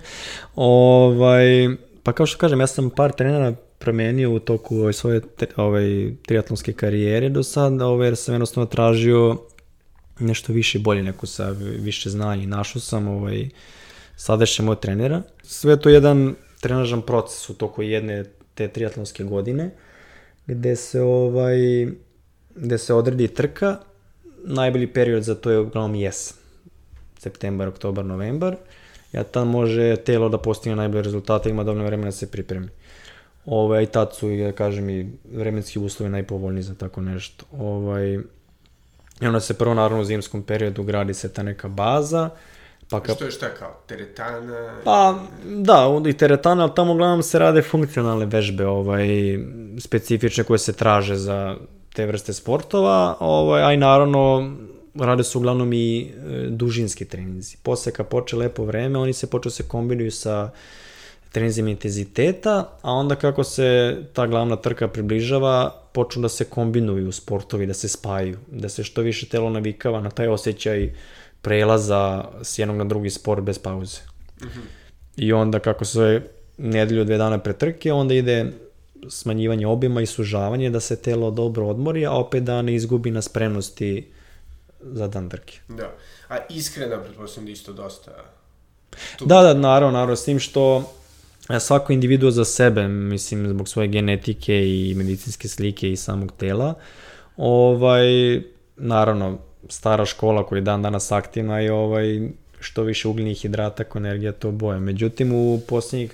Ovaj, 0.56 1.70
pa 2.03 2.13
kao 2.13 2.25
što 2.25 2.38
kažem, 2.38 2.60
ja 2.60 2.68
sam 2.68 2.89
par 2.89 3.12
trenera 3.12 3.53
promenio 3.80 4.32
u 4.32 4.39
toku 4.39 4.77
ove 4.77 4.94
svoje 4.94 5.22
ovaj, 5.56 6.13
triatlonske 6.25 6.74
karijere 6.74 7.30
do 7.30 7.44
sad, 7.44 7.82
ovaj, 7.82 8.08
jer 8.08 8.15
sam 8.15 8.34
jednostavno 8.34 8.65
tražio 8.65 9.38
nešto 10.20 10.53
više 10.53 10.77
i 10.77 10.82
bolje, 10.82 11.03
neko 11.03 11.27
sa 11.27 11.50
više 11.60 12.10
znanja 12.10 12.44
i 12.44 12.48
našao 12.48 12.80
sam 12.82 13.08
ovaj, 13.08 13.50
sadašnje 14.15 14.65
moj 14.65 14.75
trenera. 14.75 15.22
Sve 15.44 15.74
je 15.74 15.82
to 15.82 15.89
jedan 15.89 16.36
trenažan 16.62 17.01
proces 17.01 17.50
u 17.50 17.53
toku 17.53 17.82
jedne 17.82 18.24
te 18.53 18.68
triatlonske 18.68 19.24
godine, 19.24 19.72
gde 20.48 20.76
se 20.76 21.02
ovaj, 21.02 21.88
gde 22.56 22.78
se 22.78 22.94
odredi 22.94 23.28
trka, 23.28 23.78
najbolji 24.44 24.88
period 24.88 25.24
za 25.24 25.36
to 25.36 25.52
je 25.52 25.60
uglavnom 25.60 25.96
jesen 25.96 26.42
septembar, 27.22 27.68
oktobar, 27.68 28.06
novembar. 28.06 28.56
Ja 29.14 29.24
tad 29.24 29.48
može 29.48 29.96
telo 29.96 30.30
da 30.30 30.38
postigne 30.38 30.76
najbolje 30.76 31.04
rezultate, 31.04 31.50
ima 31.50 31.64
dovoljno 31.64 31.86
vremena 31.86 32.08
da 32.08 32.18
se 32.18 32.32
pripremi. 32.32 32.68
Ovaj, 33.46 33.86
tad 33.86 34.16
su, 34.16 34.32
ja 34.32 34.52
kažem, 34.52 34.90
i 34.90 35.10
vremenski 35.34 35.80
uslovi 35.80 36.12
najpovoljniji 36.12 36.64
za 36.64 36.76
tako 36.76 37.02
nešto. 37.02 37.46
Ovaj, 37.52 38.20
I 39.22 39.28
onda 39.28 39.40
se 39.40 39.54
prvo, 39.54 39.74
naravno, 39.74 40.02
u 40.02 40.06
zimskom 40.06 40.44
periodu 40.44 40.84
gradi 40.84 41.14
se 41.14 41.34
ta 41.34 41.44
neka 41.44 41.68
baza, 41.68 42.30
pa 42.92 43.00
ka, 43.00 43.14
Što 43.14 43.26
je 43.26 43.32
šta 43.32 43.50
kao, 43.60 43.74
teretana? 43.88 44.82
Pa, 44.84 45.20
da, 45.46 46.02
i 46.08 46.14
teretana, 46.14 46.64
ali 46.64 46.72
tamo 46.76 46.94
uglavnom 46.94 47.24
se 47.24 47.40
rade 47.40 47.62
funkcionalne 47.62 48.26
vežbe, 48.26 48.68
ovaj, 48.68 49.08
specifične 49.80 50.44
koje 50.44 50.60
se 50.60 50.74
traže 50.74 51.16
za 51.16 51.56
te 51.94 52.06
vrste 52.06 52.34
sportova, 52.34 53.18
ovaj, 53.20 53.64
a 53.64 53.74
i 53.74 53.78
naravno 53.78 54.52
rade 54.96 55.24
se 55.24 55.38
uglavnom 55.38 55.74
i 55.74 56.02
e, 56.02 56.12
dužinski 56.50 57.06
treninzi. 57.06 57.58
Posle 57.64 57.92
kad 57.92 58.08
poče 58.08 58.36
lepo 58.36 58.66
vreme, 58.66 59.00
oni 59.00 59.14
se 59.14 59.30
počeo 59.30 59.52
se 59.52 59.68
kombinuju 59.68 60.12
sa 60.12 60.50
treninzima 61.32 61.70
intenziteta, 61.70 62.70
a 62.82 62.92
onda 62.92 63.16
kako 63.16 63.44
se 63.44 63.98
ta 64.14 64.28
glavna 64.28 64.56
trka 64.56 64.88
približava, 64.88 65.76
počnu 65.94 66.22
da 66.22 66.30
se 66.30 66.46
kombinuju 66.46 67.12
sportovi, 67.12 67.66
da 67.66 67.74
se 67.74 67.90
spajaju, 67.90 68.38
da 68.48 68.70
se 68.70 68.84
što 68.84 69.02
više 69.02 69.26
telo 69.26 69.50
navikava 69.50 70.02
na 70.02 70.10
taj 70.10 70.28
osjećaj 70.28 70.94
prelaza 71.42 72.26
s 72.44 72.60
jednog 72.60 72.78
na 72.78 72.84
drugi 72.84 73.10
sport 73.10 73.44
bez 73.44 73.60
pauze. 73.60 73.98
I 75.18 75.34
onda 75.34 75.60
kako 75.60 75.86
se 75.86 76.22
nedelju, 76.58 77.04
dve 77.06 77.18
dana 77.18 77.38
pre 77.40 77.54
trke, 77.54 77.94
onda 77.94 78.14
ide 78.14 78.52
smanjivanje 79.10 79.68
obima 79.68 80.02
i 80.02 80.06
sužavanje 80.06 80.70
da 80.70 80.80
se 80.80 80.96
telo 80.96 81.32
dobro 81.32 81.68
odmori, 81.68 82.06
a 82.06 82.12
opet 82.12 82.44
da 82.44 82.62
ne 82.62 82.76
izgubi 82.76 83.12
na 83.12 83.22
spremnosti 83.22 84.08
za 84.82 85.08
dan 85.08 85.30
trke. 85.30 85.60
Da. 85.68 85.92
A 86.30 86.38
iskrena, 86.50 87.04
pretpostavljam 87.04 87.46
da 87.46 87.52
isto 87.52 87.74
dosta... 87.74 88.12
Tu- 89.18 89.26
Da, 89.26 89.42
da, 89.42 89.54
naravno, 89.54 89.92
naravno, 89.92 90.16
s 90.16 90.26
tim 90.26 90.40
što 90.40 90.92
e, 91.50 91.60
svako 91.60 91.94
individuo 91.94 92.32
za 92.32 92.46
sebe, 92.46 92.88
mislim, 92.88 93.48
zbog 93.50 93.70
svoje 93.70 93.88
genetike 93.88 94.68
i 94.68 94.94
medicinske 94.98 95.48
slike 95.48 95.92
i 95.92 95.96
samog 95.96 96.32
tela, 96.38 96.74
ovaj, 97.38 98.04
naravno, 98.78 99.40
stara 99.70 100.06
škola 100.06 100.46
koja 100.46 100.58
je 100.58 100.62
dan 100.62 100.82
danas 100.82 101.12
aktivna 101.12 101.60
je 101.60 101.74
ovaj, 101.74 102.30
što 102.60 102.84
više 102.84 103.08
ugljenih 103.08 103.41
hidrata, 103.41 103.84
ko 103.84 103.98
energija, 103.98 104.32
to 104.32 104.51
boje. 104.51 104.80
Međutim, 104.80 105.34
u 105.34 105.60
posljednjih, 105.68 106.13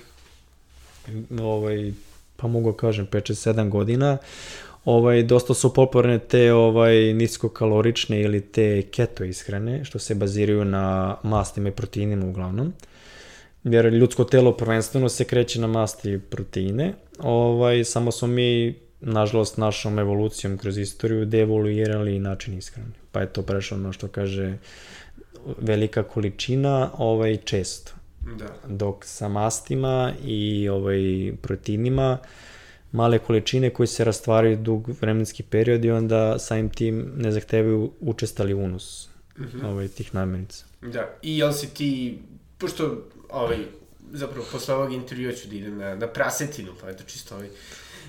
ovaj, 1.40 1.92
pa 2.36 2.46
mogu 2.46 2.70
da 2.70 2.76
kažem, 2.76 3.06
5-7 3.06 3.68
godina, 3.68 4.18
ovaj, 4.84 5.22
dosta 5.22 5.54
su 5.54 5.74
popularne 5.74 6.18
te 6.18 6.52
ovaj, 6.52 7.14
niskokalorične 7.14 8.20
ili 8.20 8.40
te 8.40 8.82
keto 8.82 9.24
ishrane, 9.24 9.84
što 9.84 9.98
se 9.98 10.14
baziraju 10.14 10.64
na 10.64 11.16
mastima 11.22 11.68
i 11.68 11.72
proteinima 11.72 12.26
uglavnom. 12.26 12.72
Jer 13.64 13.86
ljudsko 13.86 14.24
telo 14.24 14.52
prvenstveno 14.52 15.08
se 15.08 15.24
kreće 15.24 15.60
na 15.60 15.66
masti 15.66 16.12
i 16.12 16.18
proteine, 16.18 16.94
ovaj, 17.18 17.84
samo 17.84 18.12
smo 18.12 18.28
mi, 18.28 18.74
nažalost, 19.00 19.56
našom 19.56 19.98
evolucijom 19.98 20.58
kroz 20.58 20.78
istoriju 20.78 21.24
devoluirali 21.24 22.18
način 22.18 22.58
ishrane. 22.58 22.90
Pa 23.12 23.20
je 23.20 23.32
to 23.32 23.42
prešlo 23.42 23.76
ono 23.76 23.92
što 23.92 24.08
kaže 24.08 24.56
velika 25.58 26.02
količina 26.02 26.90
ovaj 26.98 27.36
često 27.36 27.92
Da. 28.38 28.54
dok 28.68 29.04
sa 29.04 29.28
mastima 29.28 30.12
i 30.24 30.68
ovaj 30.68 30.98
proteinima 31.42 32.18
male 32.92 33.18
količine 33.18 33.70
koje 33.70 33.86
se 33.86 34.04
rastvaraju 34.04 34.56
dug 34.56 34.88
vremenski 35.00 35.42
period 35.42 35.84
i 35.84 35.90
onda 35.90 36.38
samim 36.38 36.70
tim 36.70 37.12
ne 37.16 37.32
zahtevaju 37.32 37.92
učestali 38.00 38.54
unos 38.54 39.08
Mhm. 39.38 39.64
ovaj, 39.64 39.88
tih 39.88 40.14
namirnica. 40.14 40.64
Da. 40.82 41.14
I 41.22 41.38
jel 41.38 41.52
si 41.52 41.74
ti, 41.74 42.18
pošto, 42.58 43.02
ovaj, 43.30 43.58
zapravo, 44.12 44.46
posle 44.52 44.74
ovog 44.74 44.92
intervjua 44.92 45.32
ću 45.32 45.48
da 45.48 45.56
idem 45.56 45.78
na, 45.78 45.94
na 45.94 46.06
prasetinu, 46.06 46.72
pa 46.80 46.90
eto 46.90 47.04
čisto 47.04 47.34
ovaj, 47.34 47.48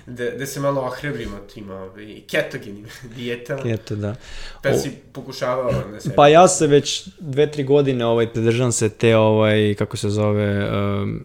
da, 0.06 0.30
da 0.30 0.46
se 0.46 0.60
malo 0.60 0.80
ohrebrimo 0.80 1.36
tim 1.54 1.70
ovaj, 1.70 2.20
ketogenim 2.30 2.86
dijetama. 3.16 3.62
Eto 3.64 3.96
da. 3.96 4.14
Pa 4.62 4.68
O- 4.68 4.78
si 4.78 4.90
pokušavao 5.12 5.72
na 5.92 6.00
sebi. 6.00 6.14
Pa 6.16 6.28
ja 6.28 6.48
se 6.48 6.66
već 6.66 7.08
dve, 7.18 7.50
tri 7.50 7.64
godine 7.64 8.06
ovaj, 8.06 8.32
pridržavam 8.32 8.72
se 8.72 8.88
te, 8.88 9.16
ovaj, 9.16 9.74
kako 9.78 9.96
se 9.96 10.08
zove, 10.10 10.70
um, 10.70 11.24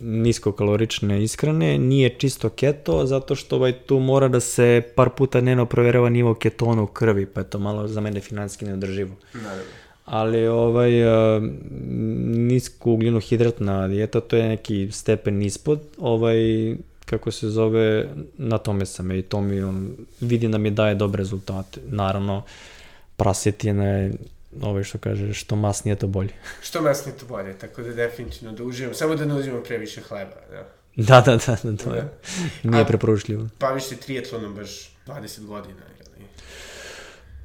niskokalorične 0.00 1.22
ishrane, 1.22 1.78
nije 1.78 2.14
čisto 2.18 2.48
keto, 2.48 3.06
zato 3.06 3.34
što 3.34 3.56
ovaj, 3.56 3.72
tu 3.72 3.98
mora 3.98 4.28
da 4.28 4.40
se 4.40 4.82
par 4.94 5.10
puta 5.10 5.40
dnevno 5.40 5.66
proverava 5.66 6.08
nivo 6.08 6.34
ketona 6.34 6.82
u 6.82 6.86
krvi, 6.86 7.26
pa 7.26 7.40
je 7.40 7.50
to 7.50 7.58
malo 7.58 7.88
za 7.88 8.00
mene 8.00 8.20
finanski 8.20 8.64
neodrživo. 8.64 9.14
Naravno. 9.34 9.62
Ali 10.04 10.46
ovaj, 10.46 10.90
nisko 12.26 12.90
ugljeno 12.92 13.20
hidratna 13.20 13.88
dijeta, 13.88 14.20
to 14.20 14.36
je 14.36 14.48
neki 14.48 14.88
stepen 14.92 15.42
ispod, 15.42 15.80
ovaj, 15.98 16.36
kako 17.12 17.30
se 17.30 17.48
zove, 17.48 18.08
na 18.34 18.58
tome 18.58 18.86
sam 18.86 19.12
i 19.12 19.22
to 19.22 19.40
mi 19.40 19.60
on, 19.62 19.88
vidim 20.20 20.52
da 20.52 20.58
mi 20.58 20.70
daje 20.70 20.94
dobre 20.94 21.18
rezultate. 21.18 21.80
Naravno, 21.84 22.42
prasetina 23.16 23.84
je, 23.86 24.12
ovaj 24.62 24.84
što 24.84 24.98
kaže, 24.98 25.34
što 25.34 25.56
masnije 25.56 25.96
to 25.96 26.06
bolje. 26.06 26.32
Što 26.62 26.82
masnije 26.82 27.18
to 27.18 27.26
bolje, 27.26 27.52
tako 27.54 27.82
da 27.82 27.92
definitivno 27.92 28.52
da 28.52 28.64
uživamo, 28.64 28.94
samo 28.94 29.14
da 29.14 29.24
ne 29.24 29.34
uzimamo 29.34 29.62
previše 29.62 30.00
hleba, 30.00 30.36
da. 30.50 30.68
Da, 30.98 31.20
da, 31.20 31.36
da, 31.36 31.56
da 31.64 31.76
to 31.78 31.94
je, 31.94 32.02
Da. 32.62 32.70
nije 32.70 32.82
A- 32.82 32.86
preporučljivo. 32.86 33.48
Baviš 33.60 33.84
se 33.84 33.96
triatlonom 33.96 34.54
baš 34.54 34.70
20 35.06 35.46
godina, 35.46 35.80
jel? 36.16 36.26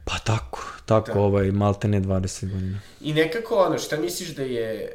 Pa 0.05 0.17
tako, 0.19 0.59
tako, 0.85 1.13
Da. 1.13 1.19
ovaj, 1.19 1.51
malte 1.51 1.87
ne 1.87 2.01
20 2.01 2.51
godina. 2.51 2.79
I 3.01 3.13
nekako 3.13 3.55
ono, 3.57 3.77
šta 3.79 3.97
misliš 3.97 4.29
da 4.29 4.43
je... 4.43 4.91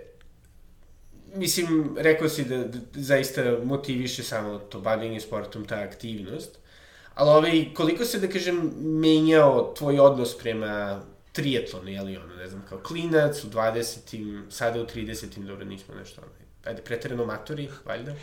Mislim, 1.34 1.96
rekao 1.98 2.28
si 2.28 2.44
da, 2.44 2.58
da 2.58 2.78
zaista 2.94 3.58
motiviše 3.64 4.22
samo 4.22 4.58
to 4.58 4.80
bavljenje 4.80 5.20
sportom, 5.20 5.64
ta 5.64 5.80
aktivnost, 5.80 6.58
ali 7.14 7.30
ovaj, 7.30 7.74
koliko 7.74 8.04
se, 8.04 8.18
da 8.18 8.28
kažem, 8.28 8.72
menjao 8.80 9.74
tvoj 9.78 9.98
odnos 9.98 10.38
prema 10.38 11.02
triatlonu, 11.32 11.90
je 11.90 12.02
li 12.02 12.16
ono, 12.16 12.36
ne 12.36 12.48
znam, 12.48 12.64
kao 12.68 12.78
klinac 12.78 13.44
u 13.44 13.48
20-im, 13.48 14.46
sada 14.50 14.80
u 14.80 14.86
30-im, 14.86 15.46
dobro, 15.46 15.64
nismo 15.64 15.94
nešto, 15.94 16.20
ono, 16.20 16.30
ajde, 16.64 16.82
preterano 16.82 17.26
maturi, 17.26 17.68
valjda? 17.84 18.14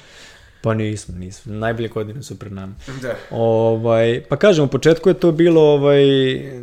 Pa 0.61 0.73
nismo, 0.73 1.15
nismo. 1.17 1.53
Najbolje 1.53 1.87
godine 1.87 2.23
su 2.23 2.39
pred 2.39 2.53
nama. 2.53 2.75
Da. 3.01 3.15
Ovaj, 3.31 4.23
pa 4.29 4.35
kažem, 4.35 4.65
u 4.65 4.67
početku 4.67 5.09
je 5.09 5.13
to 5.13 5.31
bilo 5.31 5.61
ovaj, 5.61 6.03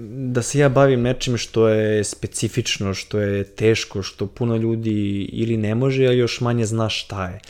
da 0.08 0.42
se 0.42 0.58
ja 0.58 0.68
bavim 0.68 1.02
nečim 1.02 1.36
što 1.36 1.68
je 1.68 2.04
specifično, 2.04 2.94
što 2.94 3.20
je 3.20 3.44
teško, 3.44 4.02
što 4.02 4.26
puno 4.26 4.56
ljudi 4.56 5.28
ili 5.32 5.56
ne 5.56 5.74
može, 5.74 6.06
a 6.06 6.12
još 6.12 6.40
manje 6.40 6.66
zna 6.66 6.88
šta 6.88 7.28
je. 7.28 7.40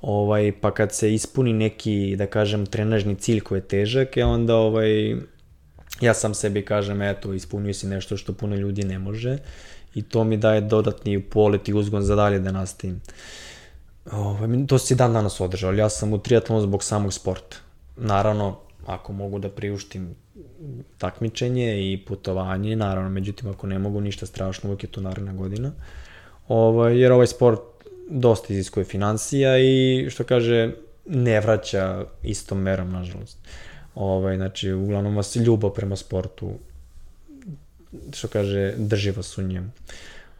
Ovaj, 0.00 0.52
pa 0.60 0.74
kad 0.74 0.94
se 0.94 1.14
ispuni 1.14 1.52
neki, 1.52 2.16
da 2.16 2.26
kažem, 2.26 2.66
trenažni 2.66 3.14
cilj 3.14 3.40
koji 3.40 3.58
je 3.58 3.68
težak, 3.68 4.16
je 4.16 4.24
onda 4.24 4.56
ovaj, 4.56 5.16
ja 6.00 6.14
sam 6.14 6.34
sebi 6.34 6.64
kažem, 6.64 7.02
eto, 7.02 7.32
ispunio 7.32 7.74
si 7.74 7.86
nešto 7.86 8.16
što 8.16 8.32
puno 8.32 8.56
ljudi 8.56 8.84
ne 8.84 8.98
može 8.98 9.38
i 9.94 10.02
to 10.02 10.24
mi 10.24 10.36
daje 10.36 10.60
dodatni 10.60 11.20
polet 11.20 11.68
i 11.68 11.74
uzgon 11.74 12.02
za 12.02 12.14
dalje 12.14 12.38
da 12.38 12.52
nastavim. 12.52 13.00
Ovaj, 14.10 14.48
to 14.66 14.78
se 14.78 14.94
i 14.94 14.96
dan 14.96 15.12
danas 15.12 15.40
održao, 15.40 15.72
ja 15.72 15.88
sam 15.88 16.12
u 16.12 16.18
triatlonu 16.18 16.62
zbog 16.62 16.84
samog 16.84 17.12
sporta. 17.12 17.56
Naravno, 17.96 18.58
ako 18.86 19.12
mogu 19.12 19.38
da 19.38 19.48
priuštim 19.48 20.14
takmičenje 20.98 21.92
i 21.92 22.04
putovanje, 22.06 22.76
naravno, 22.76 23.10
međutim, 23.10 23.50
ako 23.50 23.66
ne 23.66 23.78
mogu 23.78 24.00
ništa 24.00 24.26
strašno, 24.26 24.70
uvijek 24.70 24.82
je 24.82 24.90
to 24.90 25.00
naravna 25.00 25.32
godina. 25.32 25.72
ovaj, 26.48 26.98
jer 26.98 27.12
ovaj 27.12 27.26
sport 27.26 27.60
dosta 28.10 28.52
iziskuje 28.52 28.84
financija 28.84 29.58
i 29.58 30.06
što 30.10 30.24
kaže 30.24 30.72
ne 31.06 31.40
vraća 31.40 32.04
istom 32.22 32.58
merom 32.58 32.92
nažalost. 32.92 33.38
Ovaj, 33.94 34.36
znači, 34.36 34.72
uglavnom 34.72 35.16
vas 35.16 35.36
ljubav 35.36 35.70
prema 35.70 35.96
sportu 35.96 36.52
što 38.12 38.28
kaže, 38.28 38.74
drži 38.76 39.10
vas 39.10 39.38
u 39.38 39.42
njemu. 39.42 39.70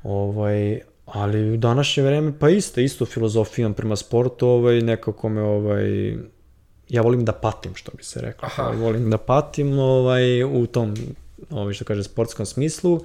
Ovaj, 0.03 0.81
ali 1.07 1.51
u 1.51 1.57
današnje 1.57 2.03
vreme 2.03 2.33
pa 2.39 2.49
isto, 2.49 2.81
isto 2.81 3.07
filozofijom 3.07 3.75
prema 3.75 3.97
sportu, 3.97 4.49
ovaj, 4.49 4.81
nekako 4.81 5.29
me 5.29 5.43
ovaj, 5.43 6.17
ja 6.89 7.03
volim 7.03 7.25
da 7.25 7.33
patim, 7.33 7.75
što 7.75 7.93
bi 7.97 8.05
se 8.05 8.21
rekao. 8.21 8.47
Aha. 8.47 8.63
Ovaj, 8.63 8.77
volim 8.77 9.11
da 9.11 9.19
patim 9.19 9.79
ovaj, 9.79 10.45
u 10.45 10.67
tom, 10.67 10.95
ovaj, 11.51 11.75
što 11.75 11.85
kaže, 11.85 12.05
sportskom 12.05 12.47
smislu 12.47 13.01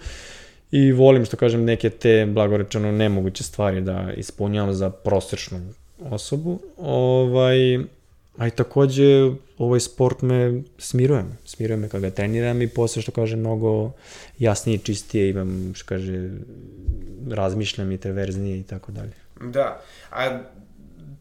i 0.72 0.92
volim, 0.92 1.26
što 1.26 1.38
kažem, 1.38 1.66
neke 1.66 1.90
te, 1.90 2.26
blagorečeno, 2.26 2.92
nemoguće 2.92 3.44
stvari 3.44 3.82
da 3.82 4.12
ispunjavam 4.18 4.74
za 4.74 4.90
prosečnu 4.90 5.60
osobu. 6.10 6.60
Ovaj, 6.78 7.58
a 8.38 8.48
i 8.48 8.52
takođe, 8.52 9.32
ovaj 9.58 9.80
sport 9.80 10.22
me 10.22 10.62
smiruje, 10.78 11.24
smiruje 11.46 11.78
me 11.78 11.90
kada 11.90 12.10
ga 12.10 12.16
treniram 12.16 12.62
i 12.62 12.68
posle, 12.68 13.02
što 13.02 13.12
kaže, 13.12 13.36
mnogo 13.36 13.92
jasnije 14.40 14.76
i 14.76 14.80
čistije 14.80 15.30
imam, 15.30 15.72
što 15.76 15.88
kaže, 15.88 16.30
razmišljam 17.30 17.92
i 17.92 17.98
treverznije 17.98 18.60
i 18.60 18.64
tako 18.64 18.92
dalje. 18.92 19.14
Da, 19.42 19.82
a 20.12 20.40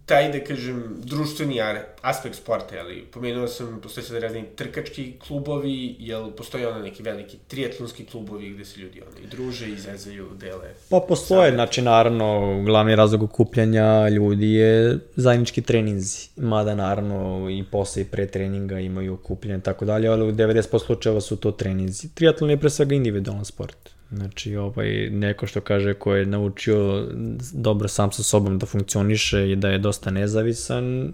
taj, 0.07 0.33
da 0.33 0.41
kažem, 0.45 0.83
društveni 1.05 1.61
aspekt 2.03 2.37
sporta, 2.37 2.75
ali 2.81 3.05
pomenuo 3.13 3.49
sam, 3.49 3.81
postoje 3.83 4.05
sad 4.05 4.23
razni 4.23 4.45
trkački 4.57 5.13
klubovi, 5.27 5.97
jel 5.99 6.31
postoje 6.31 6.69
ono 6.69 6.79
neki 6.79 7.03
veliki 7.03 7.39
triatlonski 7.49 8.05
klubovi 8.05 8.51
gde 8.51 8.65
se 8.65 8.81
ljudi 8.81 9.03
ono, 9.03 9.27
i 9.27 9.27
druže, 9.27 9.69
izezaju, 9.69 10.29
dele? 10.41 10.75
Pa 10.91 11.01
postoje, 11.09 11.39
savjet. 11.39 11.55
znači 11.55 11.83
naravno, 11.83 12.63
glavni 12.65 12.97
razlog 12.97 13.23
okupljanja 13.23 14.09
ljudi 14.09 14.53
je 14.53 14.99
zajednički 15.17 15.63
treninzi, 15.63 16.29
mada 16.37 16.75
naravno 16.75 17.51
i 17.51 17.65
posle 17.71 18.03
i 18.03 18.05
pre 18.05 18.27
treninga 18.27 18.79
imaju 18.81 19.15
okupljanje 19.15 19.59
i 19.59 19.63
tako 19.63 19.85
dalje, 19.85 20.09
ali 20.09 20.29
u 20.29 20.33
90% 20.33 20.87
slučajeva 20.87 21.21
su 21.21 21.37
to 21.37 21.51
treninzi. 21.53 22.15
Triatlon 22.15 22.51
je 22.51 22.61
pre 22.61 22.71
svega 22.71 22.95
individualan 22.95 23.45
sport. 23.45 23.96
Znači, 24.11 24.57
ovaj, 24.57 25.09
neko 25.11 25.47
što 25.47 25.61
kaže 25.61 25.95
ko 25.95 26.15
je 26.15 26.27
naučio 26.27 27.09
dobro 27.53 27.89
sam 27.89 28.13
sa 28.13 28.23
sobom 28.23 28.59
da 28.59 28.67
funkcioniše 28.67 29.51
i 29.51 29.57
da 29.57 29.69
je 29.69 29.79
dosta 29.79 30.11
nezavisan, 30.11 31.13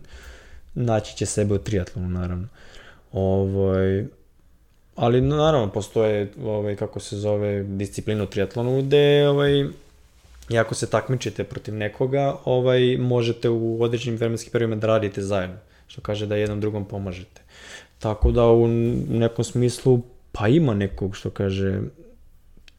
naći 0.74 1.16
će 1.16 1.26
sebe 1.26 1.54
u 1.54 1.58
triatlonu, 1.58 2.08
naravno. 2.08 2.48
Ovaj, 3.12 4.04
ali 4.96 5.20
naravno 5.20 5.72
postoje 5.72 6.32
ovaj 6.44 6.76
kako 6.76 7.00
se 7.00 7.16
zove 7.16 7.62
disciplina 7.62 8.22
u 8.22 8.26
triatlonu 8.26 8.82
gde 8.82 9.28
ovaj 9.28 9.64
jako 10.48 10.74
se 10.74 10.90
takmičite 10.90 11.44
protiv 11.44 11.74
nekoga, 11.74 12.36
ovaj 12.44 12.96
možete 12.98 13.48
u 13.48 13.82
određenim 13.82 14.18
vremenskim 14.18 14.52
periodima 14.52 14.80
da 14.80 14.86
radite 14.86 15.22
zajedno, 15.22 15.56
što 15.86 16.00
kaže 16.00 16.26
da 16.26 16.36
jednom 16.36 16.60
drugom 16.60 16.84
pomažete. 16.84 17.40
Tako 17.98 18.32
da 18.32 18.46
u 18.46 18.68
nekom 19.08 19.44
smislu 19.44 20.02
pa 20.32 20.48
ima 20.48 20.74
nekog 20.74 21.16
što 21.16 21.30
kaže 21.30 21.80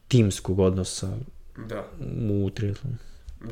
timskog 0.08 0.58
odnosa 0.58 1.08
da. 1.56 1.84
u 2.30 2.50
triatlonu. 2.50 2.96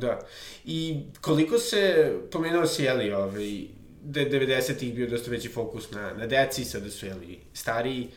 Da. 0.00 0.18
I 0.64 1.00
koliko 1.20 1.58
se, 1.58 2.12
pomenuo 2.32 2.66
si, 2.66 2.82
jeli, 2.82 3.12
ovaj, 3.12 3.64
90-ih 4.04 4.94
bio 4.94 5.10
dosta 5.10 5.30
veći 5.30 5.48
fokus 5.48 5.90
na, 5.90 6.12
na 6.18 6.26
deci, 6.26 6.64
sada 6.64 6.90
su, 6.90 7.06
jeli, 7.06 7.38
stariji, 7.52 8.08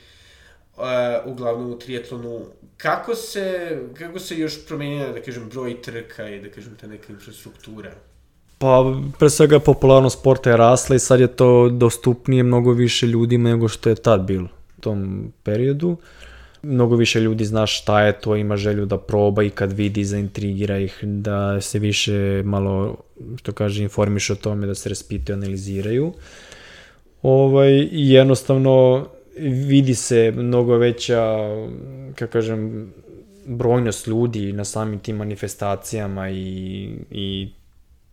uh, 0.77 0.83
uglavnom 1.25 1.71
u 1.71 1.79
triatlonu. 1.79 2.45
Kako 2.77 3.15
se, 3.15 3.77
kako 3.97 4.19
se 4.19 4.37
još 4.37 4.65
promenila, 4.67 5.11
da 5.11 5.21
kažem, 5.21 5.49
broj 5.49 5.81
trka 5.81 6.29
i, 6.29 6.41
da 6.41 6.49
kažem, 6.49 6.75
ta 6.81 6.87
neka 6.87 7.13
infrastruktura? 7.13 7.91
Pa, 8.57 8.83
pre 9.19 9.29
svega, 9.29 9.59
popularnost 9.59 10.19
sporta 10.19 10.49
je 10.49 10.57
rasla 10.57 10.95
i 10.95 10.99
sad 10.99 11.19
je 11.19 11.27
to 11.27 11.69
dostupnije 11.69 12.43
mnogo 12.43 12.71
više 12.71 13.07
ljudima 13.07 13.49
nego 13.49 13.67
što 13.67 13.89
je 13.89 13.95
tad 13.95 14.21
bilo 14.21 14.49
u 14.77 14.81
tom 14.81 15.31
periodu. 15.43 15.89
Uh, 15.89 15.97
mnogo 16.65 16.95
više 16.95 17.19
ljudi 17.19 17.45
zna 17.45 17.67
šta 17.67 18.01
je 18.01 18.19
to, 18.19 18.35
ima 18.35 18.57
želju 18.57 18.85
da 18.85 18.97
proba 18.97 19.43
i 19.43 19.49
kad 19.49 19.71
vidi, 19.71 20.05
zaintrigira 20.05 20.77
ih, 20.79 20.99
da 21.03 21.61
se 21.61 21.79
više 21.79 22.41
malo, 22.45 22.97
što 23.37 23.51
kaže, 23.51 23.83
informiš 23.83 24.29
o 24.29 24.35
tome, 24.35 24.67
da 24.67 24.75
se 24.75 24.89
raspitaju, 24.89 25.37
analiziraju. 25.37 26.13
Ovaj, 27.21 27.87
jednostavno 27.91 29.07
vidi 29.67 29.95
se 29.95 30.33
mnogo 30.35 30.77
veća, 30.77 31.37
kako 32.15 32.31
kažem, 32.31 32.93
brojnost 33.45 34.07
ljudi 34.07 34.53
na 34.53 34.65
samim 34.65 34.99
tim 34.99 35.15
manifestacijama 35.15 36.29
i, 36.29 36.89
i 37.11 37.49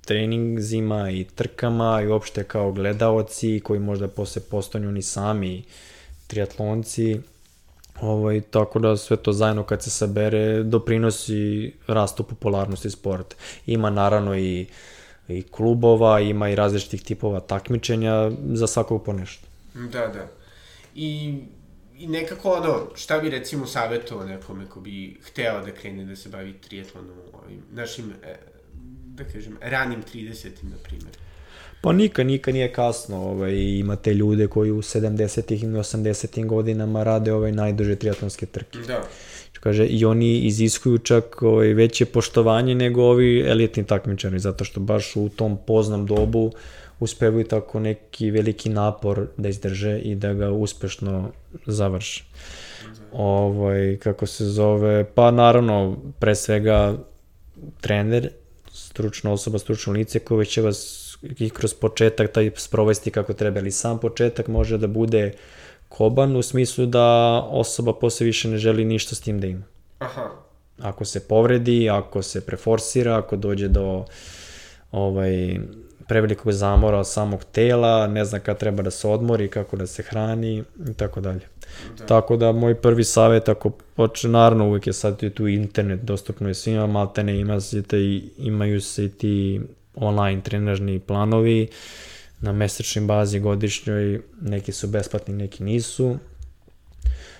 treningzima 0.04 1.10
i 1.10 1.24
trkama 1.24 2.02
i 2.02 2.06
uopšte 2.06 2.44
kao 2.44 2.72
gledaoci 2.72 3.60
koji 3.64 3.80
možda 3.80 4.08
posle 4.08 4.42
postanu 4.50 4.88
oni 4.88 5.02
sami 5.02 5.62
triatlonci 6.26 7.20
Ovaj, 8.00 8.40
tako 8.40 8.78
da 8.78 8.96
sve 8.96 9.16
to 9.16 9.32
zajedno 9.32 9.64
kad 9.64 9.82
se 9.82 9.90
sabere 9.90 10.62
doprinosi 10.62 11.72
rastu 11.86 12.22
popularnosti 12.22 12.90
sporta. 12.90 13.36
Ima 13.66 13.90
naravno 13.90 14.38
i, 14.38 14.66
i 15.28 15.42
klubova, 15.42 16.20
ima 16.20 16.48
i 16.48 16.54
različitih 16.54 17.02
tipova 17.02 17.40
takmičenja 17.40 18.30
za 18.52 18.66
svakog 18.66 19.04
po 19.04 19.12
nešto. 19.12 19.46
Da, 19.74 20.06
da. 20.06 20.28
I, 20.94 21.38
i 21.98 22.06
nekako 22.06 22.50
ono, 22.50 22.86
šta 22.94 23.18
bi 23.18 23.30
recimo 23.30 23.66
savjetovao 23.66 24.26
nekome 24.26 24.66
ko 24.68 24.80
bi 24.80 25.20
hteo 25.22 25.60
da 25.60 25.70
krene 25.70 26.04
da 26.04 26.16
se 26.16 26.28
bavi 26.28 26.52
trijetlonom, 26.52 27.16
ovim 27.44 27.62
našim, 27.72 28.12
e, 28.22 28.36
da 29.14 29.24
kažem, 29.24 29.58
ranim 29.60 30.02
30-im, 30.14 30.70
na 30.70 30.76
primjer? 30.82 31.21
Pa 31.82 31.92
nikad, 31.92 32.26
nikad 32.26 32.54
nije 32.54 32.72
kasno. 32.72 33.16
Ovaj, 33.16 33.54
imate 33.54 34.14
ljude 34.14 34.46
koji 34.46 34.70
u 34.70 34.82
70-ih 34.82 35.62
i 35.62 35.66
80-ih 35.66 36.46
godinama 36.46 37.02
rade 37.02 37.32
ovaj 37.32 37.52
najduže 37.52 37.96
triatlonske 37.96 38.46
trke. 38.46 38.78
Da. 38.86 39.02
Kaže, 39.60 39.86
i 39.86 40.04
oni 40.04 40.38
iziskuju 40.38 40.98
čak 40.98 41.42
ovaj, 41.42 41.74
veće 41.74 42.04
poštovanje 42.04 42.74
nego 42.74 43.02
ovi 43.02 43.44
elitni 43.46 43.84
takmičari, 43.84 44.38
zato 44.38 44.64
što 44.64 44.80
baš 44.80 45.16
u 45.16 45.28
tom 45.28 45.58
poznom 45.66 46.06
dobu 46.06 46.52
uspevaju 47.00 47.44
tako 47.44 47.80
neki 47.80 48.30
veliki 48.30 48.70
napor 48.70 49.26
da 49.36 49.48
izdrže 49.48 49.98
i 49.98 50.14
da 50.14 50.34
ga 50.34 50.50
uspešno 50.50 51.30
završe. 51.66 52.24
Ovaj, 53.12 53.98
kako 54.02 54.26
se 54.26 54.44
zove, 54.44 55.04
pa 55.04 55.30
naravno, 55.30 55.96
pre 56.18 56.34
svega 56.34 56.96
trener, 57.80 58.28
stručna 58.72 59.32
osoba, 59.32 59.58
stručno 59.58 59.92
lice 59.92 60.18
koje 60.18 60.46
će 60.46 60.62
vas 60.62 61.01
i 61.22 61.50
kroz 61.50 61.74
početak 61.74 62.32
taj 62.32 62.50
sprovesti 62.56 63.10
kako 63.10 63.32
treba, 63.32 63.60
ali 63.60 63.70
sam 63.70 63.98
početak 63.98 64.48
može 64.48 64.78
da 64.78 64.86
bude 64.86 65.32
koban 65.88 66.36
u 66.36 66.42
smislu 66.42 66.86
da 66.86 67.38
osoba 67.50 67.92
posle 67.92 68.26
više 68.26 68.48
ne 68.48 68.56
želi 68.56 68.84
ništa 68.84 69.14
s 69.14 69.20
tim 69.20 69.40
da 69.40 69.46
ima. 69.46 69.62
Aha. 69.98 70.30
Ako 70.80 71.04
se 71.04 71.28
povredi, 71.28 71.90
ako 71.90 72.22
se 72.22 72.46
preforsira, 72.46 73.18
ako 73.18 73.36
dođe 73.36 73.68
do 73.68 74.04
ovaj, 74.92 75.58
prevelikog 76.08 76.52
zamora 76.52 77.04
samog 77.04 77.44
tela, 77.44 78.06
ne 78.06 78.24
zna 78.24 78.38
kad 78.38 78.58
treba 78.58 78.82
da 78.82 78.90
se 78.90 79.08
odmori, 79.08 79.48
kako 79.48 79.76
da 79.76 79.86
se 79.86 80.02
hrani 80.02 80.62
i 80.90 80.94
tako 80.94 81.20
dalje. 81.20 81.46
Da. 81.98 82.06
Tako 82.06 82.36
da 82.36 82.52
moj 82.52 82.74
prvi 82.74 83.04
savjet, 83.04 83.48
ako 83.48 83.70
počne, 83.70 84.30
naravno 84.30 84.68
uvek 84.68 84.86
je 84.86 84.92
sad 84.92 85.32
tu 85.34 85.48
internet, 85.48 86.00
dostupno 86.00 86.48
je 86.48 86.54
svima, 86.54 86.86
maltene 86.86 87.40
ima 87.40 87.60
se 87.60 87.82
i, 87.92 88.30
imaju 88.38 88.80
se 88.80 89.04
i 89.04 89.08
ti 89.08 89.60
online 89.94 90.42
trenažni 90.42 90.98
planovi 90.98 91.68
na 92.40 92.52
mesečnoj 92.52 93.06
bazi 93.06 93.40
godišnjoj, 93.40 94.20
neki 94.40 94.72
su 94.72 94.88
besplatni, 94.88 95.34
neki 95.34 95.64
nisu, 95.64 96.18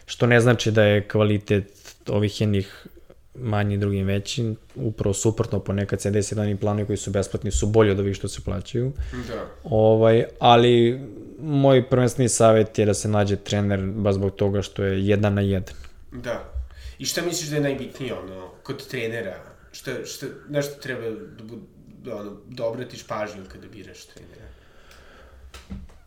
što 0.06 0.26
ne 0.26 0.40
znači 0.40 0.70
da 0.70 0.82
je 0.82 1.08
kvalitet 1.08 1.94
ovih 2.08 2.40
jednih 2.40 2.86
manji, 3.34 3.78
drugim 3.78 4.06
veći, 4.06 4.54
upravo 4.74 5.14
suprotno, 5.14 5.60
ponekad 5.60 6.00
se 6.00 6.10
desi 6.10 6.34
da 6.34 6.56
planovi 6.60 6.86
koji 6.86 6.96
su 6.96 7.10
besplatni 7.10 7.50
su 7.50 7.66
bolji 7.66 7.90
od 7.90 8.00
ovih 8.00 8.16
što 8.16 8.28
se 8.28 8.40
plaćaju. 8.44 8.92
Da. 9.28 9.46
Ovaj, 9.64 10.24
ali 10.38 11.00
moj 11.40 11.88
prvenstveni 11.88 12.28
savjet 12.28 12.78
je 12.78 12.86
da 12.86 12.94
se 12.94 13.08
nađe 13.08 13.36
trener 13.36 13.86
baš 13.86 14.14
zbog 14.14 14.34
toga 14.34 14.62
što 14.62 14.84
je 14.84 15.06
jedan 15.06 15.34
na 15.34 15.40
jedan. 15.40 15.74
Da. 16.12 16.52
I 16.98 17.06
šta 17.06 17.22
misliš 17.22 17.50
da 17.50 17.56
je 17.56 17.62
najbitnije 17.62 18.14
ono, 18.14 18.48
kod 18.62 18.86
trenera? 18.88 19.36
Šta, 19.72 19.90
šta, 20.04 20.26
nešto 20.48 20.80
treba 20.80 21.10
da 21.10 21.44
bude 21.44 21.62
ono, 22.10 22.36
da 22.48 22.66
obratiš 22.66 23.06
pažnju 23.06 23.42
kada 23.52 23.68
biraš 23.68 24.04
trenera? 24.04 24.46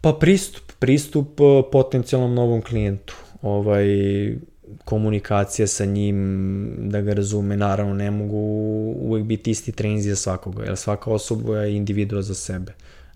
Pa 0.01 0.13
pristup, 0.13 0.71
pristup 0.79 1.39
e, 1.39 1.71
potencijalnom 1.71 2.33
novom 2.33 2.61
klijentu. 2.61 3.15
Ovaj, 3.41 3.85
komunikacija 4.85 5.67
sa 5.67 5.85
njim, 5.85 6.75
da 6.89 7.01
ga 7.01 7.13
razume, 7.13 7.57
naravno 7.57 7.93
ne 7.93 8.11
mogu 8.11 8.37
uvek 8.99 9.23
biti 9.23 9.51
isti 9.51 9.71
treninzi 9.71 10.09
za 10.09 10.15
svakoga, 10.15 10.63
jer 10.63 10.77
svaka 10.77 11.11
osoba 11.11 11.59
je 11.59 11.75
individua 11.75 12.21
za 12.21 12.35
sebe. 12.35 12.73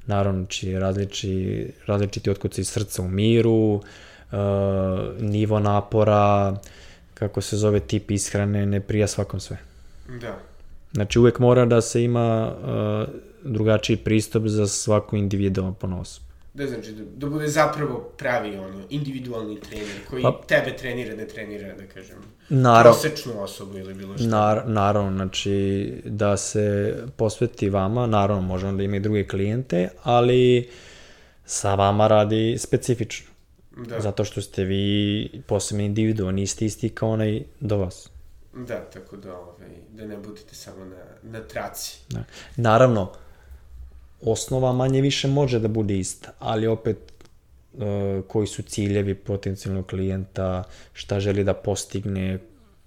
Naravno, 0.08 0.46
či 0.46 0.74
različi, 0.74 1.68
različiti 1.86 2.30
otkuci 2.30 2.64
srca 2.64 3.02
u 3.02 3.08
miru, 3.08 3.74
uh, 3.74 3.82
nivo 5.20 5.60
napora, 5.60 6.58
kako 7.14 7.42
se 7.42 7.58
zove 7.58 7.80
tip 7.80 8.12
ishrane, 8.12 8.66
ne 8.66 8.80
prija 8.80 9.08
svakom 9.08 9.40
sve. 9.40 9.58
Da. 10.22 10.40
Znači 10.94 11.20
uvek 11.20 11.40
mora 11.40 11.66
da 11.66 11.82
se 11.82 12.04
ima 12.04 12.52
uh, 12.52 13.52
drugačiji 13.52 13.98
pristup 13.98 14.48
za 14.48 14.68
svaku 14.68 15.16
individualnu 15.16 15.74
ponosu. 15.74 16.22
Da 16.54 16.68
znači, 16.68 16.92
da, 16.92 17.04
da 17.18 17.30
bude 17.30 17.48
zapravo 17.48 18.12
pravi 18.18 18.58
ono, 18.58 18.84
individualni 18.90 19.60
trener 19.60 20.06
koji 20.10 20.24
Pa- 20.24 20.42
tebe 20.48 20.78
trenira, 20.78 21.16
ne 21.16 21.28
trenira, 21.28 21.76
da 21.76 21.86
kažem, 21.86 22.18
Naravno, 22.50 23.00
prosečnu 23.00 23.42
osobu 23.42 23.78
ili 23.78 23.94
bilo 23.94 24.18
šta. 24.18 24.28
Nar, 24.28 24.62
naravno, 24.68 25.12
znači 25.12 25.94
da 26.06 26.38
se 26.38 26.96
posveti 27.16 27.70
vama, 27.70 28.08
naravno 28.08 28.42
možemo 28.42 28.78
da 28.78 28.84
ima 28.84 28.96
i 28.96 29.00
druge 29.00 29.28
klijente, 29.28 29.90
ali 30.04 30.70
sa 31.46 31.76
vama 31.76 32.08
radi 32.08 32.58
specifično. 32.58 33.30
Da, 33.88 34.00
Zato 34.00 34.26
što 34.26 34.42
ste 34.42 34.64
vi 34.64 35.30
posebno 35.48 35.84
individuo, 35.84 36.32
niste 36.32 36.66
isti 36.66 36.90
kao 36.90 37.10
onaj 37.10 37.42
do 37.60 37.78
vas. 37.78 38.10
Da, 38.54 38.90
tako 38.94 39.18
da, 39.18 39.38
ovaj, 39.38 39.70
da 39.90 40.06
ne 40.06 40.18
budete 40.18 40.56
samo 40.56 40.86
na, 40.86 41.04
na 41.24 41.48
traci. 41.48 42.00
Da. 42.10 42.24
Naravno, 42.56 43.12
osnova 44.22 44.74
manje 44.74 45.02
više 45.02 45.28
može 45.28 45.60
da 45.60 45.68
bude 45.68 46.00
ista, 46.00 46.32
ali 46.40 46.68
opet 46.68 46.98
e, 46.98 48.22
koji 48.28 48.48
su 48.48 48.64
ciljevi 48.64 49.16
potencijalnog 49.16 49.88
klijenta, 49.88 50.64
šta 50.94 51.20
želi 51.20 51.44
da 51.44 51.54
postigne, 51.54 52.40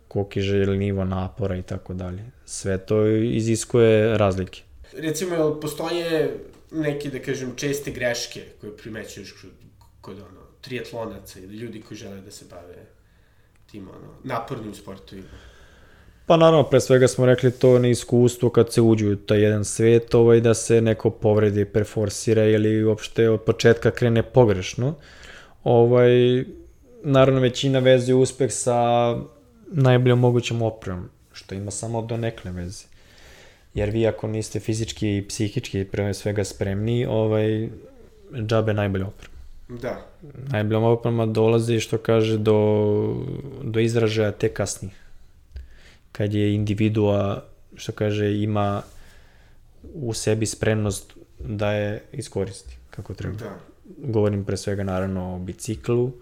koliki 0.09 0.41
želi 0.41 0.79
nivo 0.79 1.05
napora 1.05 1.57
i 1.57 1.63
tako 1.63 1.95
dalje. 1.95 2.25
Sve 2.45 2.79
to 2.79 3.07
iziskuje 3.07 4.19
razlike. 4.19 4.63
Recimo, 4.93 5.35
jel 5.35 5.61
postoje 5.61 6.39
neke, 6.71 7.11
da 7.11 7.19
kažem, 7.19 7.57
česte 7.57 7.91
greške 7.91 8.45
koje 8.61 8.77
primećuješ 8.77 9.33
kod, 9.33 9.51
kod 10.01 10.19
ono, 10.19 10.41
triatlonaca 10.61 11.41
ili 11.41 11.57
ljudi 11.57 11.83
koji 11.83 11.99
žele 11.99 12.21
da 12.21 12.31
se 12.31 12.45
bave 12.51 12.87
tim 13.71 13.89
ono, 13.89 14.15
napornim 14.25 14.75
sportovima? 14.75 15.52
Pa 16.27 16.37
naravno, 16.37 16.63
pre 16.63 16.81
svega 16.81 17.09
smo 17.09 17.27
rekli 17.27 17.51
to 17.51 17.79
na 17.79 17.89
iskustvo 17.89 18.51
kad 18.51 18.73
se 18.73 18.81
uđu 18.81 19.13
u 19.13 19.17
taj 19.17 19.41
jedan 19.41 19.65
svet, 19.65 20.15
ovaj, 20.15 20.41
da 20.41 20.55
se 20.55 20.81
neko 20.81 21.11
povredi, 21.11 21.65
preforsira 21.65 22.45
ili 22.45 22.85
uopšte 22.85 23.29
od 23.31 23.41
početka 23.41 23.91
krene 23.91 24.23
pogrešno. 24.23 24.95
Ovaj, 25.65 26.45
naravno, 27.03 27.41
većina 27.41 27.79
veze 27.79 28.15
uspeh 28.15 28.53
sa 28.53 28.77
najboljom 29.67 30.19
mogućom 30.19 30.63
opremom, 30.63 31.09
što 31.33 31.55
ima 31.55 31.71
samo 31.71 32.03
do 32.03 32.17
nekle 32.17 32.51
veze. 32.51 32.85
Jer 33.75 33.91
vi 33.91 34.07
ako 34.07 34.27
niste 34.29 34.61
fizički 34.61 35.17
i 35.17 35.29
psihički 35.29 35.85
pre 35.85 36.15
svega 36.15 36.45
spremni, 36.45 37.07
ovaj, 37.07 37.69
džabe 38.47 38.73
najbolja 38.73 39.07
oprema. 39.07 39.33
Da, 39.69 40.07
Najbolja 40.51 40.79
oprema 40.79 41.27
dolazi, 41.27 41.81
što 41.81 41.99
kaže, 41.99 42.39
do, 42.39 43.17
do 43.63 43.81
izražaja 43.81 44.33
te 44.33 44.49
kasnije. 44.49 45.02
Kad 46.13 46.35
je 46.35 46.55
individua, 46.55 47.45
što 47.77 47.93
kaže, 47.93 48.35
ima 48.35 48.83
u 49.95 50.15
sebi 50.15 50.47
spremnost 50.47 51.17
da 51.39 51.73
je 51.73 52.03
iskoristi 52.13 52.77
kako 52.91 53.15
treba. 53.15 53.37
da. 53.37 53.59
Govorim 53.99 54.45
pre 54.45 54.57
svega 54.57 54.83
naravno 54.83 55.35
o 55.35 55.39
biciklu, 55.39 56.13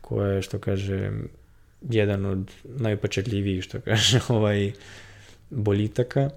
koje 0.00 0.36
je, 0.36 0.42
što 0.42 0.58
kaže, 0.58 1.10
jedan 1.82 2.26
od 2.26 2.50
najupečetljivijih, 2.64 3.64
što 3.64 3.80
kaže, 3.80 4.20
ovaj, 4.28 4.72
boljitaka. 5.50 6.30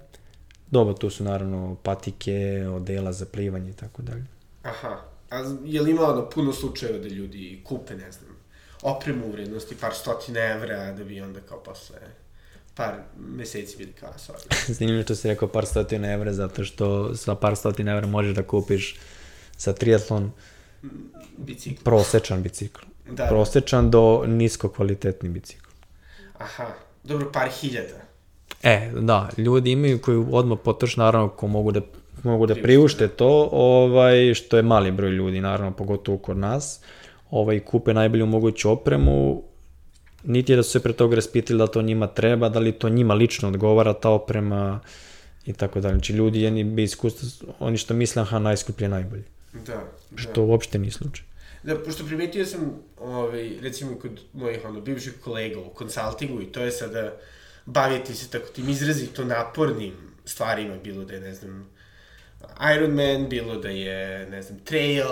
Dobro, 0.71 0.93
tu 0.93 1.10
su 1.10 1.23
naravno 1.23 1.75
patike, 1.83 2.67
odela 2.71 3.13
za 3.13 3.25
plivanje 3.25 3.69
i 3.69 3.73
tako 3.73 4.01
dalje. 4.01 4.25
Aha. 4.63 5.01
A 5.29 5.38
je 5.65 5.81
li 5.81 5.91
ima 5.91 6.01
ono 6.01 6.29
puno 6.29 6.53
slučajeva 6.53 6.99
da 6.99 7.07
ljudi 7.07 7.62
kupe, 7.63 7.95
ne 7.95 8.12
znam, 8.12 8.36
opremu 8.81 9.27
u 9.27 9.31
vrednosti 9.31 9.75
par 9.75 9.93
stotina 9.93 10.39
evra 10.39 10.91
da 10.91 11.03
bi 11.03 11.21
onda 11.21 11.39
kao 11.39 11.63
posle 11.63 11.97
par 12.78 12.94
meseci 13.18 13.78
bili 13.78 13.92
kao 13.92 14.13
sorry. 14.18 14.56
Zanimljivo 14.78 15.04
što 15.04 15.16
si 15.16 15.28
rekao 15.28 15.48
par 15.48 15.66
stotina 15.66 16.12
evra, 16.12 16.34
zato 16.34 16.63
što 16.63 17.16
sa 17.16 17.36
par 17.36 17.56
stotina 17.56 17.92
evra 17.92 18.08
možeš 18.08 18.36
da 18.36 18.44
kupiš 18.44 18.96
sa 19.58 19.74
triatlon 19.74 20.32
Bicikl. 21.38 21.84
prosečan 21.84 22.44
bicikl. 22.44 22.82
Da, 23.06 23.13
da. 23.13 23.28
Prosečan 23.30 23.92
do 23.92 24.24
nisko 24.28 24.70
kvalitetni 24.70 25.30
bicikl. 25.30 25.70
Aha. 26.38 26.66
Dobro, 27.04 27.32
par 27.32 27.50
hiljada. 27.62 28.08
E, 28.63 28.92
da, 29.00 29.30
ljudi 29.38 29.72
imaju 29.72 30.02
koji 30.02 30.26
odmah 30.32 30.58
potroš, 30.63 30.98
naravno, 30.98 31.30
ko 31.30 31.48
mogu 31.48 31.72
da, 31.72 31.82
mogu 32.24 32.46
da 32.46 32.56
priušte 32.56 33.08
to, 33.08 33.50
ovaj, 33.52 34.34
što 34.34 34.58
je 34.58 34.63
mali 34.63 34.92
broj 34.92 35.12
ljudi, 35.12 35.42
naravno, 35.42 35.72
pogotovo 35.72 36.18
kod 36.18 36.38
nas, 36.38 36.80
ovaj, 37.32 37.60
kupe 37.60 37.94
najbolju 37.94 38.26
moguću 38.26 38.72
opremu, 38.72 39.44
niti 40.23 40.51
je 40.51 40.56
da 40.56 40.63
su 40.63 40.71
se 40.71 40.84
pre 40.84 40.93
toga 40.93 41.15
raspitali 41.15 41.60
da 41.60 41.67
to 41.67 41.82
njima 41.82 42.08
treba, 42.08 42.49
da 42.49 42.60
li 42.60 42.71
to 42.71 42.89
njima 42.89 43.13
lično 43.13 43.47
odgovara 43.47 43.93
ta 43.93 44.10
oprema 44.10 44.80
i 45.45 45.53
tako 45.53 45.80
dalje. 45.80 45.93
Znači, 45.93 46.13
ljudi 46.13 46.41
jedni 46.41 46.63
bi 46.63 46.84
iskustvo, 46.84 47.53
oni 47.60 47.77
što 47.77 47.93
misle, 47.93 48.21
aha, 48.21 48.39
najskuplje 48.39 48.86
je 48.86 48.89
najbolje. 48.89 49.23
Da. 49.53 49.84
da. 50.12 50.17
Što 50.17 50.43
uopšte 50.43 50.80
nije 50.80 50.91
slučaj. 50.91 51.25
Da, 51.63 51.75
pošto 51.84 52.06
primetio 52.06 52.45
sam, 52.45 52.80
ovaj, 52.99 53.53
recimo 53.62 53.95
kod 53.99 54.19
mojih 54.34 54.65
ono, 54.65 54.82
bivših 54.82 55.13
kolega 55.23 55.60
u 55.60 55.69
konsultingu 55.69 56.41
i 56.41 56.45
to 56.45 56.62
je 56.62 56.71
sada 56.71 57.13
baviti 57.65 58.15
se 58.15 58.30
tako 58.30 58.47
tim 58.47 58.69
izrazito 58.69 59.25
napornim 59.25 59.93
stvarima, 60.25 60.77
bilo 60.84 61.06
da 61.06 61.13
je, 61.13 61.21
ne 61.21 61.34
znam, 61.34 61.69
Ironman, 62.75 63.30
bilo 63.30 63.56
da 63.56 63.69
je, 63.69 64.30
ne 64.30 64.41
znam, 64.41 64.60
trail, 64.60 65.08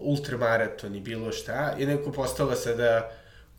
ultramaraton 0.00 0.94
i 0.94 1.00
bilo 1.00 1.32
šta, 1.32 1.74
je 1.78 1.86
neko 1.86 2.12
postala 2.12 2.56
sada 2.56 3.10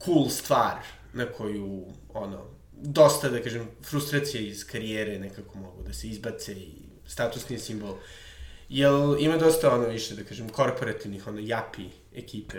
cool 0.06 0.30
stvar 0.30 0.76
na 1.14 1.26
koju, 1.26 1.86
ono, 2.14 2.46
dosta, 2.82 3.30
da 3.30 3.42
kažem, 3.42 3.68
frustracije 3.84 4.48
iz 4.48 4.66
karijere 4.66 5.20
nekako 5.20 5.58
mogu 5.58 5.84
da 5.84 5.94
se 5.94 6.08
izbace 6.08 6.54
i 6.54 6.72
statusni 7.08 7.60
simbol. 7.60 7.96
Jel 8.70 9.16
ima 9.20 9.38
dosta 9.38 9.76
ono 9.76 9.88
više, 9.88 10.16
da 10.16 10.24
kažem, 10.24 10.50
korporativnih, 10.50 11.28
ono, 11.28 11.40
japi 11.40 11.86
ekipe? 12.16 12.58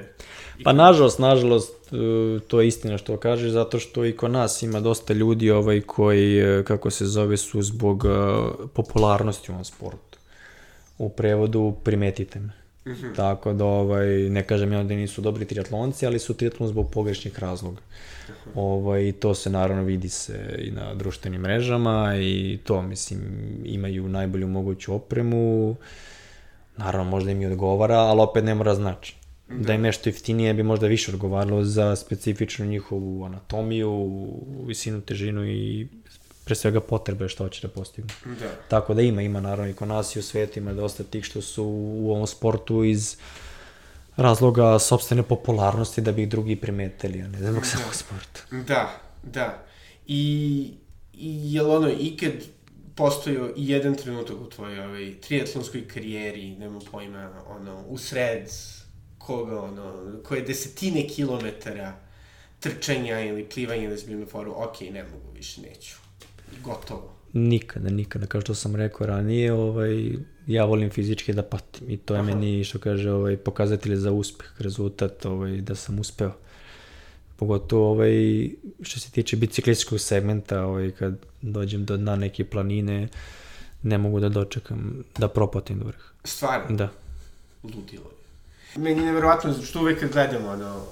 I 0.59 0.65
Pa 0.65 0.73
nažalost, 0.73 1.19
nažalost, 1.19 1.93
e, 1.93 2.41
to 2.49 2.61
je 2.61 2.69
istina 2.69 2.99
što 2.99 3.17
kažeš, 3.17 3.51
zato 3.51 3.79
što 3.79 4.05
i 4.05 4.17
kod 4.17 4.31
nas 4.31 4.63
ima 4.63 4.81
dosta 4.81 5.13
ljudi 5.13 5.51
ovaj 5.51 5.81
koji, 5.81 6.39
e, 6.39 6.65
kako 6.65 6.91
se 6.91 7.07
zove, 7.07 7.37
su 7.37 7.63
zbog 7.63 8.05
e, 8.05 8.09
popularnosti 8.75 9.51
u 9.51 9.55
ovom 9.55 9.65
sportu. 9.65 10.19
U 10.99 11.09
prevodu 11.09 11.75
primetite 11.85 12.41
me. 12.41 12.60
Tako 13.17 13.53
da, 13.53 13.65
ovaj, 13.65 14.07
ne 14.09 14.43
kažem 14.43 14.73
ja 14.73 14.83
da 14.83 14.95
nisu 14.95 15.21
dobri 15.21 15.45
triatlonci, 15.45 16.07
ali 16.07 16.19
su 16.19 16.35
triatlon 16.35 16.69
zbog 16.69 16.91
pogrešnih 16.91 17.39
razloga. 17.39 17.81
Ovaj, 18.55 19.09
I 19.09 19.13
to 19.13 19.35
se 19.35 19.51
naravno 19.51 19.83
vidi 19.83 20.09
se 20.09 20.57
i 20.59 20.71
na 20.71 20.95
društvenim 20.95 21.41
mrežama 21.41 22.15
i 22.17 22.59
to, 22.65 22.83
mislim, 22.83 23.21
imaju 23.65 24.09
najbolju 24.09 24.49
moguću 24.49 24.95
opremu, 24.95 25.77
naravno 26.77 27.11
možda 27.11 27.31
im 27.31 27.43
i 27.43 27.47
odgovara, 27.47 27.99
ali 27.99 28.21
opet 28.21 28.45
ne 28.45 28.55
mora 28.55 28.75
znači. 28.75 29.17
Da 29.49 29.75
im 29.75 29.83
nešto 29.83 30.09
jeftinije 30.09 30.55
bi 30.55 30.63
možda 30.63 30.87
više 30.87 31.13
odgovaralo 31.13 31.65
za 31.65 31.97
specifičnu 31.97 32.67
njihovu 32.67 33.25
anatomiju, 33.25 34.11
visinu, 34.67 35.01
težinu 35.01 35.47
i 35.47 35.89
pre 36.51 36.57
svega 36.57 36.81
potrebe 36.81 37.29
što 37.29 37.45
hoće 37.45 37.67
da 37.67 37.73
postignu. 37.73 38.11
Da. 38.25 38.51
Tako 38.69 38.95
da 38.95 39.03
ima, 39.03 39.23
ima 39.23 39.41
naravno 39.41 39.71
i 39.71 39.75
kod 39.75 39.89
nas 39.89 40.17
i 40.17 40.19
u 40.19 40.23
svetu 40.23 40.59
ima 40.59 40.73
dosta 40.73 41.05
tih 41.05 41.25
što 41.25 41.43
su 41.43 41.65
u 41.65 42.11
ovom 42.11 42.27
sportu 42.27 42.85
iz 42.85 43.17
razloga 44.17 44.79
sobstvene 44.79 45.23
popularnosti 45.23 46.01
da 46.01 46.13
bi 46.13 46.23
ih 46.23 46.29
drugi 46.29 46.57
primetili, 46.57 47.23
a 47.23 47.29
ne 47.29 47.53
zbog 47.53 47.67
samog 47.67 47.95
sporta. 47.95 48.41
Da, 48.51 49.01
da. 49.23 49.65
I, 50.07 50.75
i 51.15 51.55
je 51.55 51.63
li 51.63 51.71
ono 51.71 51.91
ikad 51.91 52.33
postojao 52.97 53.49
i 53.57 53.69
jedan 53.69 53.95
trenutak 53.95 54.37
u 54.41 54.51
tvojoj 54.51 54.85
ovaj, 54.85 55.15
triatlonskoj 55.21 55.89
karijeri, 55.89 56.57
nema 56.57 56.81
pojma, 56.91 57.31
ono, 57.47 57.85
u 57.89 57.99
sred 57.99 58.49
koga, 59.19 59.63
ono, 59.63 59.95
koje 60.25 60.43
desetine 60.43 61.09
kilometara 61.09 61.95
trčanja 62.61 63.21
ili 63.21 63.49
plivanja 63.49 63.91
da 63.91 63.97
bio 64.07 64.19
na 64.19 64.27
foru, 64.27 64.55
ok, 64.57 64.81
ne 64.81 65.03
mogu 65.03 65.33
više, 65.35 65.61
neću. 65.61 66.10
Gotovo. 66.65 67.11
Nikada, 67.33 67.91
nikada, 67.91 68.27
kao 68.27 68.41
što 68.41 68.55
sam 68.55 68.77
rekao 68.77 69.07
ranije, 69.07 69.53
ovaj, 69.53 70.13
ja 70.47 70.65
volim 70.65 70.91
fizički 70.91 71.33
da 71.33 71.43
patim 71.43 71.91
i 71.91 71.97
to 71.97 72.15
je 72.15 72.21
Aha. 72.21 72.27
meni, 72.27 72.65
što 72.65 72.79
kaže, 72.79 73.13
ovaj, 73.13 73.37
pokazatelj 73.37 73.97
za 73.97 74.13
uspeh, 74.13 74.53
rezultat, 74.59 75.27
ovaj, 75.27 75.61
da 75.61 75.75
sam 75.75 75.99
uspeo. 75.99 76.33
Pogotovo 77.37 77.91
ovaj, 77.91 78.49
što 78.83 79.01
se 79.01 79.11
tiče 79.11 79.37
biciklističkog 79.37 80.01
segmenta, 80.01 80.65
ovaj, 80.65 80.91
kad 80.91 81.15
dođem 81.43 81.85
do 81.85 81.97
dna 81.97 82.17
neke 82.17 82.45
planine, 82.45 83.09
ne 83.83 83.99
mogu 83.99 84.21
da 84.21 84.29
dočekam 84.29 85.05
da 85.19 85.29
propatim 85.29 85.79
do 85.79 85.85
vrha. 85.85 86.09
Stvarno, 86.25 86.77
Da. 86.77 86.89
ludilo 87.63 88.05
je. 88.11 88.20
Meni 88.77 89.01
je 89.01 89.07
nevjerovatno 89.07 89.55
što 89.63 89.81
uvek 89.81 90.13
gledam 90.13 90.47
ono, 90.47 90.87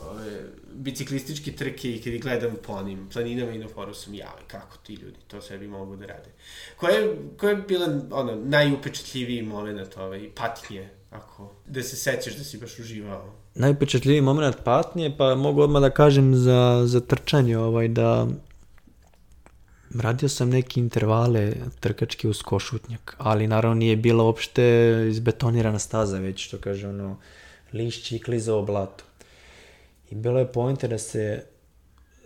biciklističke 0.79 1.53
trke 1.53 1.93
i 1.93 2.03
kad 2.03 2.13
ih 2.13 2.23
gledam 2.23 2.57
po 2.67 2.73
onim 2.73 3.09
planinama 3.13 3.53
i 3.53 3.59
na 3.59 3.69
foru 3.69 3.95
sam 3.95 4.15
jao, 4.15 4.37
kako 4.47 4.77
ti 4.77 4.95
ljudi 4.95 5.17
to 5.27 5.41
sebi 5.43 5.69
mogu 5.69 5.97
da 5.97 6.07
rade. 6.07 6.31
Koja 6.77 6.95
je, 6.95 7.17
je 7.43 7.57
bila 7.69 7.87
ono, 8.11 8.35
najupečatljiviji 8.35 9.43
moment 9.43 9.97
ovaj, 9.97 10.31
patnje, 10.35 10.89
ako, 11.11 11.53
da 11.67 11.83
se 11.83 11.97
sećaš 11.97 12.37
da 12.37 12.45
si 12.45 12.59
baš 12.59 12.79
uživao? 12.79 13.33
Najupečatljiviji 13.55 14.21
moment 14.21 14.57
patnje, 14.65 15.15
pa 15.19 15.35
mogu 15.35 15.63
odmah 15.63 15.83
da 15.83 15.91
kažem 15.91 16.35
za, 16.35 16.83
za 16.87 17.01
trčanje, 17.01 17.59
ovaj, 17.59 17.89
da 17.89 18.27
radio 19.95 20.29
sam 20.29 20.51
neke 20.51 20.81
intervale 20.81 21.53
trkačke 21.81 22.29
uz 22.29 22.43
košutnjak, 22.43 23.15
ali 23.19 23.47
naravno 23.47 23.75
nije 23.75 23.97
bila 23.97 24.25
uopšte 24.25 24.95
izbetonirana 25.11 25.79
staza, 25.79 26.19
već 26.19 26.47
što 26.47 26.59
kaže 26.59 26.89
ono, 26.89 27.17
lišći 27.73 28.17
i 28.17 28.23
klizao 28.23 28.63
blato. 28.63 29.05
I 30.11 30.15
bilo 30.15 30.39
je 30.39 30.53
pojente 30.53 30.89
da 30.89 30.99
se 30.99 31.45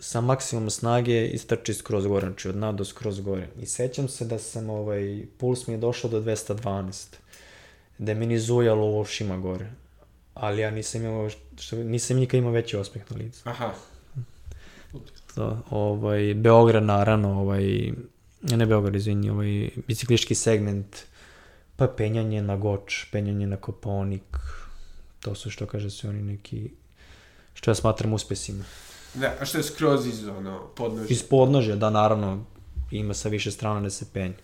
sa 0.02 0.20
maksimum 0.20 0.70
snage 0.70 1.26
istrči 1.26 1.74
skroz 1.74 2.06
gore, 2.06 2.26
znači 2.26 2.48
od 2.48 2.56
nada 2.56 2.76
do 2.76 2.84
skroz 2.84 3.20
gore. 3.20 3.48
I 3.60 3.66
sećam 3.66 4.08
se 4.08 4.24
da 4.24 4.38
sam, 4.38 4.70
ovaj, 4.70 5.24
puls 5.38 5.66
mi 5.66 5.74
je 5.74 5.78
došao 5.78 6.10
do 6.10 6.20
212, 6.20 7.06
da 7.98 8.12
je 8.12 8.16
meni 8.16 8.38
zujalo 8.38 8.86
u 8.86 9.00
ušima 9.00 9.36
gore. 9.36 9.70
Ali 10.34 10.62
ja 10.62 10.70
nisam 10.70 11.04
imao, 11.04 11.30
što, 11.56 11.76
nisam 11.76 12.16
nikad 12.16 12.38
imao 12.38 12.52
veći 12.52 12.76
osmeh 12.76 13.10
na 13.10 13.16
licu. 13.16 13.40
Aha. 13.44 13.72
To, 15.34 15.58
ovaj, 15.70 16.34
Beograd 16.34 16.82
naravno, 16.82 17.40
ovaj, 17.40 17.92
ne 18.42 18.66
Beograd, 18.66 18.94
izvini, 18.94 19.30
ovaj, 19.30 19.70
bicikliški 19.86 20.34
segment, 20.34 20.96
pa 21.76 21.86
penjanje 21.86 22.42
na 22.42 22.56
Goč, 22.56 23.06
penjanje 23.12 23.46
na 23.46 23.56
Koponik, 23.56 24.38
to 25.22 25.34
su 25.34 25.50
što 25.50 25.66
kaže 25.66 25.90
su 25.90 26.08
oni 26.08 26.22
neki, 26.22 26.70
što 27.54 27.70
ja 27.70 27.74
smatram 27.74 28.12
uspesima. 28.12 28.64
Da, 29.14 29.36
a 29.40 29.44
što 29.44 29.58
je 29.58 29.64
skroz 29.64 30.06
iz 30.06 30.28
ono, 30.28 30.68
podnožja? 30.76 31.06
Iz 31.14 31.22
podnožja, 31.22 31.76
da, 31.76 31.90
naravno, 31.90 32.44
ima 32.90 33.14
sa 33.14 33.28
više 33.28 33.50
strana 33.50 33.80
da 33.80 33.90
se 33.90 34.06
penje. 34.12 34.34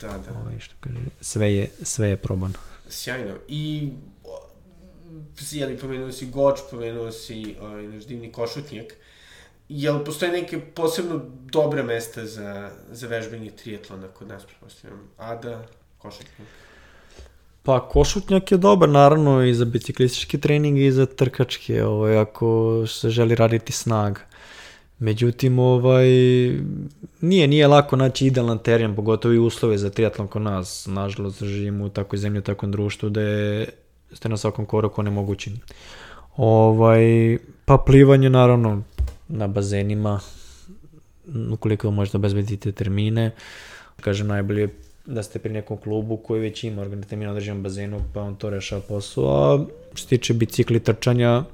Da, 0.00 0.08
da. 0.08 0.40
Ovaj, 0.40 0.60
što 0.60 0.74
kaže, 0.80 0.98
sve 1.20 1.54
je, 1.54 1.70
sve 1.82 2.08
je 2.08 2.16
probano. 2.16 2.54
Sjajno. 2.88 3.34
I, 3.48 3.92
jeli, 5.50 5.78
pomenuo 5.78 6.12
si 6.12 6.26
Goč, 6.26 6.60
pomenuo 6.70 7.12
si 7.12 7.56
ovaj, 7.60 7.86
naš 7.86 8.04
divni 8.04 8.32
košutnjak. 8.32 8.92
Jel 9.68 10.04
postoje 10.04 10.32
neke 10.32 10.60
posebno 10.60 11.20
dobre 11.52 11.82
mesta 11.82 12.26
za, 12.26 12.70
za 12.90 13.06
vežbanje 13.06 13.50
triatlona 13.50 14.08
kod 14.08 14.28
nas, 14.28 14.44
pretpostavljam? 14.44 15.00
Ada, 15.18 15.66
košutnjak. 15.98 16.48
Pa 17.62 17.88
košutnjak 17.88 18.52
je 18.52 18.58
dobar 18.58 18.88
naravno 18.88 19.44
i 19.44 19.54
za 19.54 19.64
biciklistički 19.64 20.38
trening 20.40 20.78
i 20.78 20.92
za 20.92 21.06
trkačke, 21.06 21.84
ovaj, 21.84 22.18
ako 22.18 22.82
se 22.86 23.10
želi 23.10 23.34
raditi 23.34 23.72
snaga. 23.72 24.20
Međutim, 24.98 25.58
ovaj, 25.58 26.06
nije, 27.20 27.48
nije 27.48 27.66
lako 27.66 27.96
naći 27.96 28.26
idealan 28.26 28.58
teren, 28.58 28.96
pogotovo 28.96 29.34
i 29.34 29.38
uslove 29.38 29.78
za 29.78 29.90
triatlon 29.90 30.28
kod 30.28 30.42
nas. 30.42 30.86
Nažalost, 30.86 31.42
živimo 31.42 31.84
u 31.84 31.88
takvoj 31.88 32.18
zemlji, 32.18 32.38
u 32.38 32.42
takvom 32.42 32.72
društvu 32.72 33.08
da 33.08 33.20
je, 33.20 33.68
ste 34.12 34.28
na 34.28 34.36
svakom 34.36 34.66
koraku 34.66 35.02
nemogućini. 35.02 35.60
Ovaj, 36.36 37.38
pa 37.64 37.78
plivanje, 37.78 38.30
naravno, 38.30 38.82
na 39.28 39.48
bazenima, 39.48 40.20
ukoliko 41.52 41.90
možete 41.90 42.16
obezbediti 42.16 42.72
termine. 42.72 43.30
Kažem, 44.00 44.26
najbolje 44.26 44.60
je 44.60 44.68
da 45.06 45.22
ste 45.22 45.38
pri 45.38 45.52
nekom 45.52 45.76
klubu 45.76 46.16
koji 46.16 46.40
već 46.40 46.64
ima 46.64 46.82
organizativno 46.82 47.24
na 47.24 47.30
određenom 47.30 47.62
bazenu, 47.62 48.00
pa 48.14 48.22
on 48.22 48.36
to 48.36 48.50
rešava 48.50 48.82
posao, 48.88 49.24
a 49.28 49.66
što 49.94 50.02
se 50.02 50.08
tiče 50.08 50.34
bicikli 50.34 50.80
trčanja, 50.80 51.44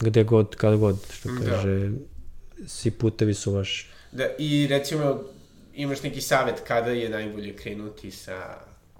gde 0.00 0.24
god, 0.24 0.56
kad 0.56 0.76
god, 0.76 0.96
što 1.12 1.28
kaže, 1.44 1.88
da. 1.88 2.68
svi 2.68 2.90
putevi 2.90 3.34
su 3.34 3.52
vaši. 3.52 3.86
Da, 4.12 4.24
i 4.38 4.66
recimo, 4.66 5.20
imaš 5.74 6.02
neki 6.02 6.20
savet 6.20 6.60
kada 6.66 6.90
je 6.90 7.08
najbolje 7.08 7.56
krenuti 7.56 8.10
sa, 8.10 8.54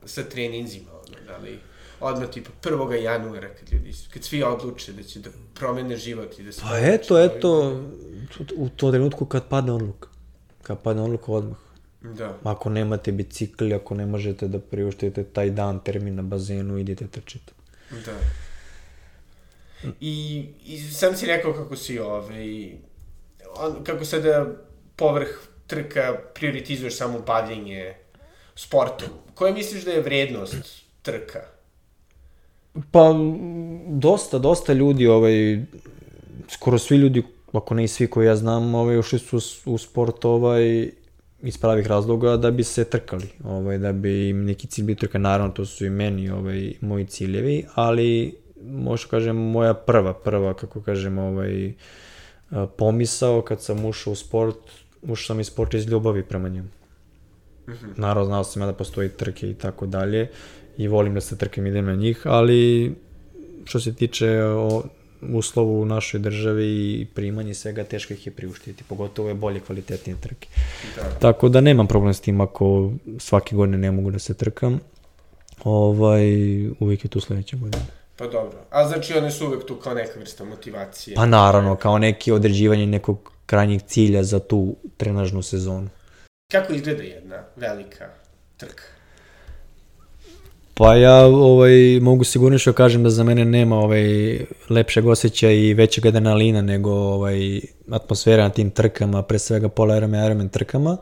sa 0.04 0.22
treninzima, 0.22 0.90
ono, 0.92 1.26
da 1.26 1.36
li 1.36 1.58
odmah 2.00 2.28
tipa 2.28 2.50
1. 2.62 2.92
januara 2.92 3.48
kad 3.48 3.72
ljudi, 3.72 3.92
kad 4.10 4.24
svi 4.24 4.42
odluče 4.42 4.92
da 4.92 5.02
će 5.02 5.20
da 5.20 5.30
promene 5.54 5.96
život 5.96 6.38
i 6.38 6.42
da 6.42 6.52
se... 6.52 6.60
Pa 6.62 6.78
eto, 6.78 7.18
eto, 7.18 7.82
u 8.56 8.68
to 8.68 8.90
trenutku 8.90 9.26
kad 9.26 9.48
padne 9.48 9.72
odluka. 9.72 10.08
Kad 10.62 10.78
padne 10.82 11.02
odluka 11.02 11.32
odmah. 11.32 11.67
Da. 12.00 12.38
Ako 12.42 12.70
nemate 12.70 13.12
bicikli, 13.12 13.74
ako 13.74 13.94
ne 13.94 14.06
možete 14.06 14.48
da 14.48 14.58
priuštite 14.58 15.24
taj 15.24 15.50
dan 15.50 15.80
termin 15.80 16.14
na 16.14 16.22
bazenu, 16.22 16.78
idite 16.78 17.06
trčite. 17.06 17.52
Da. 17.90 18.14
I, 20.00 20.46
i 20.66 20.78
sam 20.78 21.16
si 21.16 21.26
rekao 21.26 21.52
kako 21.52 21.76
si 21.76 21.98
ovaj, 21.98 22.72
on, 23.56 23.84
kako 23.84 24.04
sada 24.04 24.46
povrh 24.96 25.28
trka 25.66 26.16
prioritizuješ 26.34 26.96
samo 26.96 27.18
bavljenje 27.18 27.94
sportom. 28.54 29.08
Koja 29.34 29.54
misliš 29.54 29.84
da 29.84 29.90
je 29.90 30.02
vrednost 30.02 30.82
trka? 31.02 31.40
Pa, 32.90 33.14
dosta, 33.86 34.38
dosta 34.38 34.72
ljudi, 34.72 35.06
ovaj, 35.06 35.58
skoro 36.48 36.78
svi 36.78 36.96
ljudi, 36.96 37.22
ako 37.52 37.74
ne 37.74 37.84
i 37.84 37.88
svi 37.88 38.06
koji 38.10 38.26
ja 38.26 38.36
znam, 38.36 38.74
ovaj, 38.74 38.98
ušli 38.98 39.18
su 39.18 39.40
u 39.64 39.78
sport 39.78 40.24
ovaj, 40.24 40.90
iz 41.42 41.58
pravih 41.58 41.86
razloga 41.86 42.36
da 42.36 42.50
bi 42.50 42.64
se 42.64 42.84
trkali, 42.84 43.28
ovaj, 43.44 43.78
da 43.78 43.92
bi 43.92 44.28
im 44.28 44.44
neki 44.44 44.66
cilj 44.66 44.84
bio 44.84 44.96
trka, 44.96 45.18
naravno 45.18 45.52
to 45.52 45.66
su 45.66 45.86
i 45.86 45.90
meni 45.90 46.30
ovaj, 46.30 46.72
moji 46.80 47.06
ciljevi, 47.06 47.64
ali 47.74 48.38
možda 48.62 49.08
kažem 49.08 49.36
moja 49.36 49.74
prva, 49.74 50.14
prva, 50.14 50.54
kako 50.54 50.80
kažem, 50.80 51.18
ovaj, 51.18 51.72
pomisao 52.76 53.42
kad 53.42 53.62
sam 53.62 53.84
ušao 53.84 54.12
u 54.12 54.16
sport, 54.16 54.58
ušao 55.02 55.26
sam 55.26 55.40
i 55.40 55.44
sport 55.44 55.74
iz 55.74 55.88
ljubavi 55.88 56.22
prema 56.22 56.48
njemu. 56.48 56.68
Mm 57.68 57.72
-hmm. 57.72 57.92
Naravno, 57.96 58.24
znao 58.24 58.44
sam 58.44 58.62
ja 58.62 58.66
da 58.66 58.72
postoji 58.72 59.08
trke 59.08 59.50
i 59.50 59.54
tako 59.54 59.86
dalje 59.86 60.30
i 60.76 60.88
volim 60.88 61.14
da 61.14 61.20
se 61.20 61.38
trkam 61.38 61.66
idem 61.66 61.84
na 61.84 61.94
njih, 61.94 62.22
ali 62.24 62.94
što 63.64 63.80
se 63.80 63.94
tiče 63.94 64.42
o, 64.42 64.82
uslovu 65.22 65.82
u 65.82 65.84
našoj 65.84 66.20
državi 66.20 66.66
i 67.00 67.06
primanje 67.14 67.54
svega 67.54 67.84
teško 67.84 68.12
ih 68.12 68.26
je 68.26 68.32
priuštiti, 68.32 68.84
pogotovo 68.88 69.28
je 69.28 69.34
bolje 69.34 69.60
kvalitetnije 69.60 70.16
trke. 70.20 70.48
Da. 70.96 71.18
Tako 71.18 71.48
da 71.48 71.60
nemam 71.60 71.86
problem 71.86 72.14
s 72.14 72.20
tim 72.20 72.40
ako 72.40 72.92
svake 73.18 73.56
godine 73.56 73.78
ne 73.78 73.90
mogu 73.90 74.10
da 74.10 74.18
se 74.18 74.34
trkam. 74.34 74.80
Ovaj, 75.64 76.22
uvijek 76.68 77.04
je 77.04 77.08
tu 77.08 77.20
sledeća 77.20 77.56
godina. 77.56 77.84
Pa 78.16 78.26
dobro. 78.26 78.58
A 78.70 78.88
znači 78.88 79.14
one 79.14 79.30
su 79.30 79.46
uvek 79.46 79.66
tu 79.66 79.76
kao 79.76 79.94
neka 79.94 80.20
vrsta 80.20 80.44
motivacije? 80.44 81.14
Pa 81.14 81.26
naravno, 81.26 81.76
kao 81.76 81.98
neki 81.98 82.32
određivanje 82.32 82.86
nekog 82.86 83.32
krajnjeg 83.46 83.82
cilja 83.82 84.22
za 84.22 84.38
tu 84.38 84.76
trenažnu 84.96 85.42
sezonu. 85.42 85.88
Kako 86.52 86.72
izgleda 86.72 87.02
jedna 87.02 87.44
velika 87.56 88.08
trka? 88.56 88.97
Pa 90.78 90.94
ja 90.94 91.26
ovaj, 91.26 92.00
mogu 92.00 92.24
sigurno 92.24 92.58
što 92.58 92.72
kažem 92.72 93.02
da 93.02 93.10
za 93.10 93.24
mene 93.24 93.44
nema 93.44 93.78
ovaj, 93.78 94.38
lepšeg 94.68 95.06
osjećaja 95.06 95.52
i 95.52 95.74
većeg 95.74 96.06
adrenalina 96.06 96.62
nego 96.62 96.90
ovaj, 96.90 97.60
atmosfera 97.90 98.42
na 98.42 98.50
tim 98.50 98.70
trkama, 98.70 99.22
pre 99.22 99.38
svega 99.38 99.68
pola 99.68 99.96
Ironman 99.96 100.24
Ironman 100.24 100.48
trkama, 100.48 100.96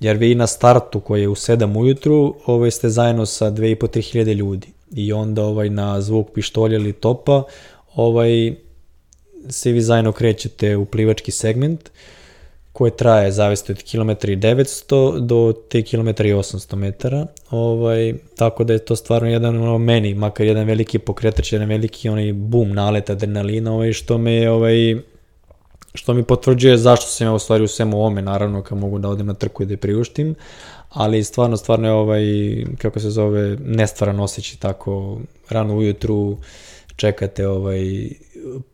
jer 0.00 0.16
vi 0.16 0.34
na 0.34 0.46
startu 0.46 1.00
koji 1.00 1.20
je 1.20 1.28
u 1.28 1.34
7 1.34 1.78
ujutru 1.78 2.34
ovaj, 2.46 2.70
ste 2.70 2.88
zajedno 2.88 3.26
sa 3.26 3.50
2,5-3 3.50 4.10
hiljade 4.10 4.34
ljudi. 4.34 4.68
I 4.92 5.12
onda 5.12 5.44
ovaj, 5.44 5.70
na 5.70 6.00
zvuk 6.00 6.30
pištolja 6.34 6.76
ili 6.76 6.92
topa 6.92 7.42
ovaj, 7.94 8.54
se 9.48 9.72
vi 9.72 9.80
zajedno 9.80 10.12
krećete 10.12 10.76
u 10.76 10.84
plivački 10.84 11.30
segment 11.30 11.90
koje 12.72 12.96
traje 12.96 13.32
zavisno 13.32 13.72
od 13.72 13.82
kilometra 13.82 14.32
i 14.32 14.36
900 14.36 15.20
do 15.20 15.54
te 15.68 15.82
kilometra 15.82 16.28
i 16.28 16.32
800 16.32 16.76
metara. 16.76 17.26
Ovaj, 17.50 18.14
tako 18.36 18.64
da 18.64 18.72
je 18.72 18.78
to 18.78 18.96
stvarno 18.96 19.28
jedan 19.28 19.56
ono, 19.56 19.78
meni, 19.78 20.14
makar 20.14 20.46
jedan 20.46 20.66
veliki 20.66 20.98
pokretač, 20.98 21.52
jedan 21.52 21.68
veliki 21.68 22.08
onaj 22.08 22.32
bum 22.32 22.72
nalet 22.72 23.10
adrenalina, 23.10 23.72
ovaj, 23.72 23.92
što 23.92 24.18
me 24.18 24.50
ovaj, 24.50 24.96
što 25.94 26.14
mi 26.14 26.22
potvrđuje 26.22 26.76
zašto 26.76 27.06
sam 27.06 27.26
ja 27.26 27.32
u 27.32 27.38
stvari 27.38 27.64
u 27.64 27.68
svemu 27.68 27.96
ovome, 27.96 28.22
naravno 28.22 28.62
kad 28.62 28.78
mogu 28.78 28.98
da 28.98 29.08
odem 29.08 29.26
na 29.26 29.34
trku 29.34 29.62
i 29.62 29.66
da 29.66 29.72
je 29.72 29.76
priuštim, 29.76 30.34
ali 30.88 31.24
stvarno, 31.24 31.56
stvarno 31.56 31.88
je 31.88 31.92
ovaj, 31.92 32.24
kako 32.78 33.00
se 33.00 33.10
zove, 33.10 33.56
nestvaran 33.60 34.20
osjećaj 34.20 34.58
tako 34.58 35.20
rano 35.48 35.76
ujutru, 35.76 36.38
čekate 36.96 37.48
ovaj 37.48 38.08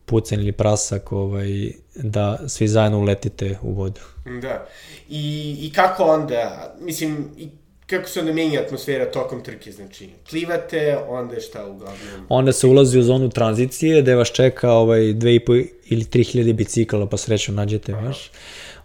pucanj 0.04 0.40
ili 0.40 0.52
prasak 0.52 1.12
ovaj, 1.12 1.72
da 1.94 2.38
svi 2.48 2.68
zajedno 2.68 2.98
uletite 2.98 3.58
u 3.62 3.72
vodu. 3.72 4.00
Da. 4.42 4.66
I, 5.08 5.56
I 5.60 5.72
kako 5.72 6.04
onda, 6.04 6.74
mislim, 6.80 7.30
i 7.38 7.48
kako 7.86 8.08
se 8.08 8.20
onda 8.20 8.32
menja 8.32 8.60
atmosfera 8.60 9.10
tokom 9.10 9.42
trke, 9.42 9.72
znači 9.72 10.08
plivate, 10.30 10.98
onda 11.08 11.34
je 11.34 11.40
šta 11.40 11.66
uglavnom? 11.66 12.26
Onda 12.28 12.52
se 12.52 12.66
ulazi 12.66 12.98
u 12.98 13.02
zonu 13.02 13.28
tranzicije, 13.28 14.02
gde 14.02 14.14
vas 14.14 14.28
čeka 14.32 14.72
ovaj, 14.72 15.00
2,5 15.00 15.66
ili 15.86 16.04
3000 16.04 16.52
bicikala, 16.52 17.06
pa 17.06 17.16
srećno 17.16 17.54
nađete 17.54 17.92
Aha. 17.92 18.06
vaš. 18.06 18.30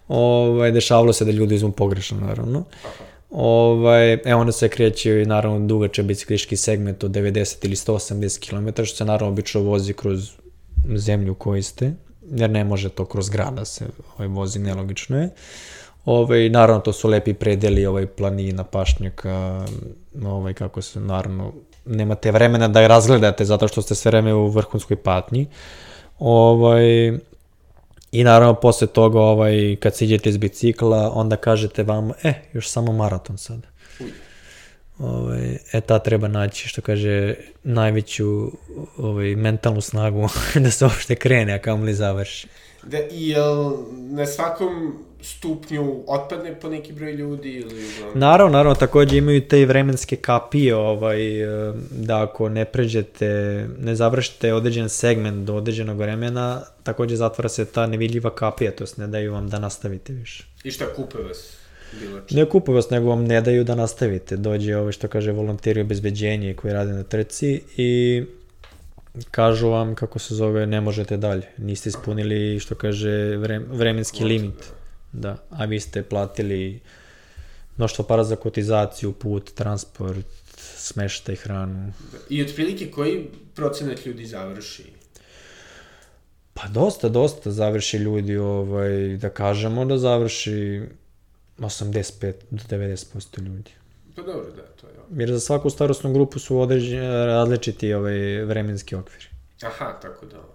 Ovaj, 0.07 0.71
dešavalo 0.71 1.13
se 1.13 1.25
da 1.25 1.31
ljudi 1.31 1.55
izmu 1.55 1.71
pogrešno, 1.71 2.19
naravno. 2.19 2.65
Aha. 2.83 3.03
Ovaj, 3.33 4.13
e 4.13 4.35
onda 4.35 4.51
se 4.51 4.69
kreće 4.69 5.23
naravno 5.25 5.67
dugače 5.67 6.03
bicikliški 6.03 6.55
segment 6.57 7.03
od 7.03 7.11
90 7.11 7.65
ili 7.65 7.75
180 7.75 8.49
km, 8.49 8.83
što 8.83 8.97
se 8.97 9.05
naravno 9.05 9.31
obično 9.31 9.61
vozi 9.61 9.93
kroz 9.93 10.31
zemlju 10.95 11.35
koju 11.35 11.63
ste, 11.63 11.93
jer 12.31 12.49
ne 12.49 12.63
može 12.63 12.89
to 12.89 13.05
kroz 13.05 13.29
grada 13.29 13.65
se 13.65 13.85
ovaj, 14.15 14.27
vozi, 14.27 14.59
nelogično 14.59 15.21
je. 15.21 15.29
Ovaj, 16.05 16.49
naravno, 16.49 16.81
to 16.81 16.93
su 16.93 17.07
lepi 17.07 17.33
predeli, 17.33 17.85
ovaj, 17.85 18.05
planina, 18.05 18.63
pašnjaka, 18.63 19.65
ovaj, 20.25 20.53
kako 20.53 20.81
se, 20.81 20.99
naravno, 20.99 21.53
nemate 21.85 22.31
vremena 22.31 22.67
da 22.67 22.81
je 22.81 22.87
razgledate 22.87 23.45
zato 23.45 23.67
što 23.67 23.81
ste 23.81 23.95
sve 23.95 24.09
vreme 24.09 24.33
u 24.33 24.47
vrhunskoj 24.47 24.97
patnji. 24.97 25.47
Ovaj, 26.19 27.07
I 28.11 28.23
naravno 28.23 28.53
posle 28.53 28.87
toga 28.87 29.19
ovaj, 29.19 29.75
kad 29.79 29.95
siđete 29.95 30.29
iz 30.29 30.37
bicikla, 30.37 31.11
onda 31.15 31.35
kažete 31.35 31.83
vam, 31.83 32.11
e, 32.23 32.33
još 32.53 32.69
samo 32.69 32.93
maraton 32.93 33.37
sad. 33.37 33.67
Uj. 33.99 34.11
Ovaj, 35.03 35.57
e, 35.73 35.81
ta 35.81 35.99
treba 35.99 36.27
naći, 36.27 36.67
što 36.67 36.81
kaže, 36.81 37.35
najveću 37.63 38.51
ovaj, 38.97 39.35
mentalnu 39.35 39.81
snagu 39.81 40.27
da 40.63 40.71
se 40.71 40.85
uopšte 40.85 41.15
krene, 41.15 41.53
a 41.53 41.59
kamoli 41.59 41.93
završi. 41.93 42.47
Da, 42.83 42.97
i 43.11 43.29
jel 43.29 43.73
na 43.91 44.25
svakom 44.25 44.93
stupnju 45.21 46.03
otpadne 46.07 46.59
po 46.59 46.69
neki 46.69 46.93
broj 46.93 47.11
ljudi 47.11 47.51
ili... 47.51 47.85
Naravno, 48.15 48.51
naravno, 48.57 48.75
takođe 48.75 49.17
imaju 49.17 49.47
te 49.47 49.61
i 49.61 49.65
vremenske 49.65 50.15
kapije, 50.15 50.75
ovaj, 50.75 51.19
da 51.91 52.23
ako 52.23 52.49
ne 52.49 52.65
pređete, 52.65 53.27
ne 53.79 53.95
završite 53.95 54.53
određen 54.53 54.89
segment 54.89 55.45
do 55.45 55.55
određenog 55.55 55.97
vremena, 55.97 56.61
takođe 56.83 57.15
zatvara 57.15 57.49
se 57.49 57.65
ta 57.65 57.87
nevidljiva 57.87 58.35
kapija, 58.35 58.71
to 58.71 58.83
jest 58.83 58.97
ne 58.97 59.07
daju 59.07 59.33
vam 59.33 59.49
da 59.49 59.59
nastavite 59.59 60.13
više. 60.13 60.43
I 60.63 60.71
šta 60.71 60.85
kupe 60.95 61.17
vas? 61.17 61.62
Ne 62.31 62.45
kupuju 62.49 62.75
vas, 62.75 62.89
nego 62.89 63.09
vam 63.09 63.25
ne 63.25 63.41
daju 63.41 63.63
da 63.63 63.75
nastavite. 63.75 64.37
Dođe 64.37 64.77
ovaj 64.77 64.91
što 64.91 65.07
kaže 65.07 65.31
volonteri 65.31 65.81
obezbeđenje 65.81 66.53
koji 66.53 66.73
rade 66.73 66.93
na 66.93 67.03
trci 67.03 67.61
i 67.77 68.23
kažu 69.31 69.69
vam 69.69 69.95
kako 69.95 70.19
se 70.19 70.35
zove 70.35 70.65
ne 70.65 70.81
možete 70.81 71.17
dalje. 71.17 71.47
Niste 71.57 71.89
ispunili 71.89 72.59
što 72.59 72.75
kaže 72.75 73.37
vre, 73.37 73.59
vremenski 73.59 74.23
limit. 74.23 74.73
Da, 75.11 75.37
a 75.49 75.65
vi 75.65 75.79
ste 75.79 76.03
platili 76.03 76.79
mnoštvo 77.77 78.05
para 78.05 78.23
za 78.23 78.35
kotizaciju, 78.35 79.11
put, 79.11 79.53
transport, 79.53 80.25
smeštaj, 80.77 81.35
hranu. 81.35 81.93
I 82.29 82.41
otprilike 82.41 82.91
koji 82.91 83.27
procenat 83.55 84.05
ljudi 84.05 84.25
završi? 84.25 84.83
Pa 86.53 86.67
dosta, 86.67 87.09
dosta 87.09 87.51
završi 87.51 87.97
ljudi, 87.97 88.37
ovaj, 88.37 89.17
da 89.17 89.29
kažemo 89.29 89.85
da 89.85 89.97
završi 89.97 90.81
85 91.57 92.33
do 92.49 92.63
90% 92.69 93.41
ljudi. 93.41 93.71
Pa 94.15 94.21
dobro, 94.21 94.51
da, 94.55 94.61
to 94.61 94.87
je. 94.87 94.93
Jer 95.19 95.31
za 95.31 95.39
svaku 95.39 95.69
starostnu 95.69 96.13
grupu 96.13 96.39
su 96.39 96.59
određeni 96.59 97.07
različiti 97.07 97.93
ovaj, 97.93 98.43
vremenski 98.45 98.95
okviri. 98.95 99.25
Aha, 99.61 99.99
tako 100.01 100.25
da, 100.25 100.37
ovaj, 100.37 100.53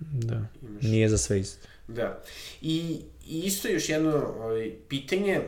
Da. 0.00 0.46
imaš... 0.62 0.82
Nije 0.82 1.08
za 1.08 1.18
sve 1.18 1.40
isto. 1.40 1.68
Da. 1.88 2.22
I, 2.60 3.00
I 3.26 3.40
isto 3.40 3.68
još 3.68 3.88
jedno 3.88 4.34
ovaj, 4.38 4.72
pitanje, 4.88 5.40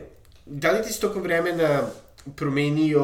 da 0.45 0.71
li 0.71 0.83
ti 0.83 0.93
si 0.93 1.01
tokom 1.01 1.21
vremena 1.21 1.81
promenio 2.35 3.03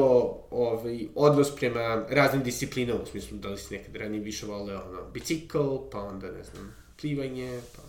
ovaj, 0.51 1.07
odnos 1.15 1.55
prema 1.55 2.05
raznim 2.09 2.43
disciplinama, 2.43 3.01
u 3.01 3.05
smislu 3.05 3.37
da 3.37 3.49
li 3.49 3.57
si 3.57 3.77
nekad 3.77 3.95
ranije 3.95 4.23
više 4.23 4.45
voleo 4.45 4.81
ono, 4.89 5.11
bicikl, 5.13 5.59
pa 5.91 5.99
onda, 5.99 6.27
ne 6.31 6.43
znam, 6.43 6.75
plivanje, 7.01 7.59
pa 7.75 7.81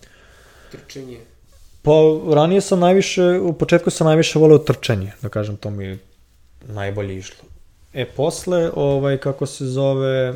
trčanje. 0.70 1.20
Pa 1.82 1.92
ranije 2.34 2.60
sam 2.60 2.80
najviše, 2.80 3.22
u 3.42 3.52
početku 3.52 3.90
sam 3.90 4.06
najviše 4.06 4.38
voleo 4.38 4.58
trčanje, 4.58 5.12
da 5.22 5.28
kažem, 5.28 5.56
to 5.56 5.70
mi 5.70 5.84
je 5.84 5.98
najbolje 6.66 7.16
išlo. 7.18 7.48
E, 7.94 8.04
posle, 8.04 8.70
ovaj, 8.74 9.16
kako 9.16 9.46
se 9.46 9.66
zove, 9.66 10.34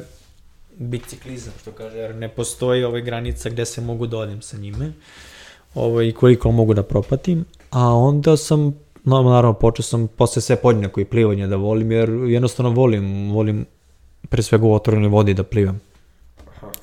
biciklizam, 0.78 1.52
što 1.61 1.72
kaže, 1.72 1.98
jer 1.98 2.14
ne 2.14 2.28
postoji 2.28 2.85
ovaj 2.85 3.00
granica 3.00 3.50
gde 3.50 3.64
se 3.64 3.81
mogu 3.81 4.07
da 4.07 4.18
odim 4.18 4.42
sa 4.42 4.57
njime, 4.57 4.92
ovaj, 5.74 6.07
i 6.07 6.12
koliko 6.12 6.52
mogu 6.52 6.74
da 6.74 6.83
propatim, 6.83 7.44
a 7.70 7.94
onda 7.94 8.37
sam, 8.37 8.78
no, 9.05 9.22
naravno, 9.22 9.52
počeo 9.52 9.83
sam 9.83 10.09
posle 10.09 10.42
sve 10.42 10.57
podjednako 10.57 11.00
i 11.00 11.05
plivanje 11.05 11.46
da 11.46 11.57
volim, 11.57 11.92
jer 11.92 12.09
jednostavno 12.11 12.70
volim, 12.70 13.33
volim 13.33 13.66
pre 14.28 14.42
svega 14.42 14.66
u 14.66 14.74
otvorenoj 14.74 15.09
vodi 15.09 15.35
da 15.35 15.42
plivam. 15.42 15.81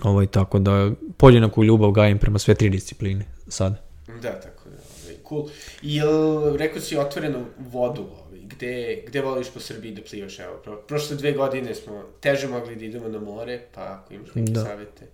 Ovaj, 0.04 0.28
tako 0.28 0.60
da 0.60 0.92
podjednaku 1.18 1.64
ljubav 1.64 1.92
gajim 1.92 2.18
prema 2.18 2.40
sve 2.40 2.56
tri 2.56 2.70
discipline 2.70 3.26
sada. 3.48 3.89
Da, 4.22 4.40
tako 4.40 4.70
da, 4.70 4.76
ovaj, 5.04 5.16
cool. 5.30 5.50
I 5.82 5.96
jel, 5.96 6.56
rekao 6.58 6.82
si 6.82 6.98
otvorenu 6.98 7.46
vodu, 7.58 8.02
ovaj, 8.02 8.40
gde, 8.44 9.04
gde 9.08 9.22
voliš 9.22 9.48
po 9.54 9.60
Srbiji 9.60 9.92
da 9.92 10.02
plivaš, 10.10 10.40
evo, 10.40 10.58
pro, 10.64 10.78
prošle 10.88 11.16
dve 11.16 11.32
godine 11.32 11.76
smo 11.76 12.04
teže 12.20 12.48
mogli 12.48 12.76
da 12.76 12.86
idemo 12.86 13.08
na 13.08 13.20
more, 13.20 13.60
pa 13.76 13.82
ako 13.82 14.14
imaš 14.14 14.30
neke 14.36 14.52
Da. 14.52 14.64
savete. 14.64 15.06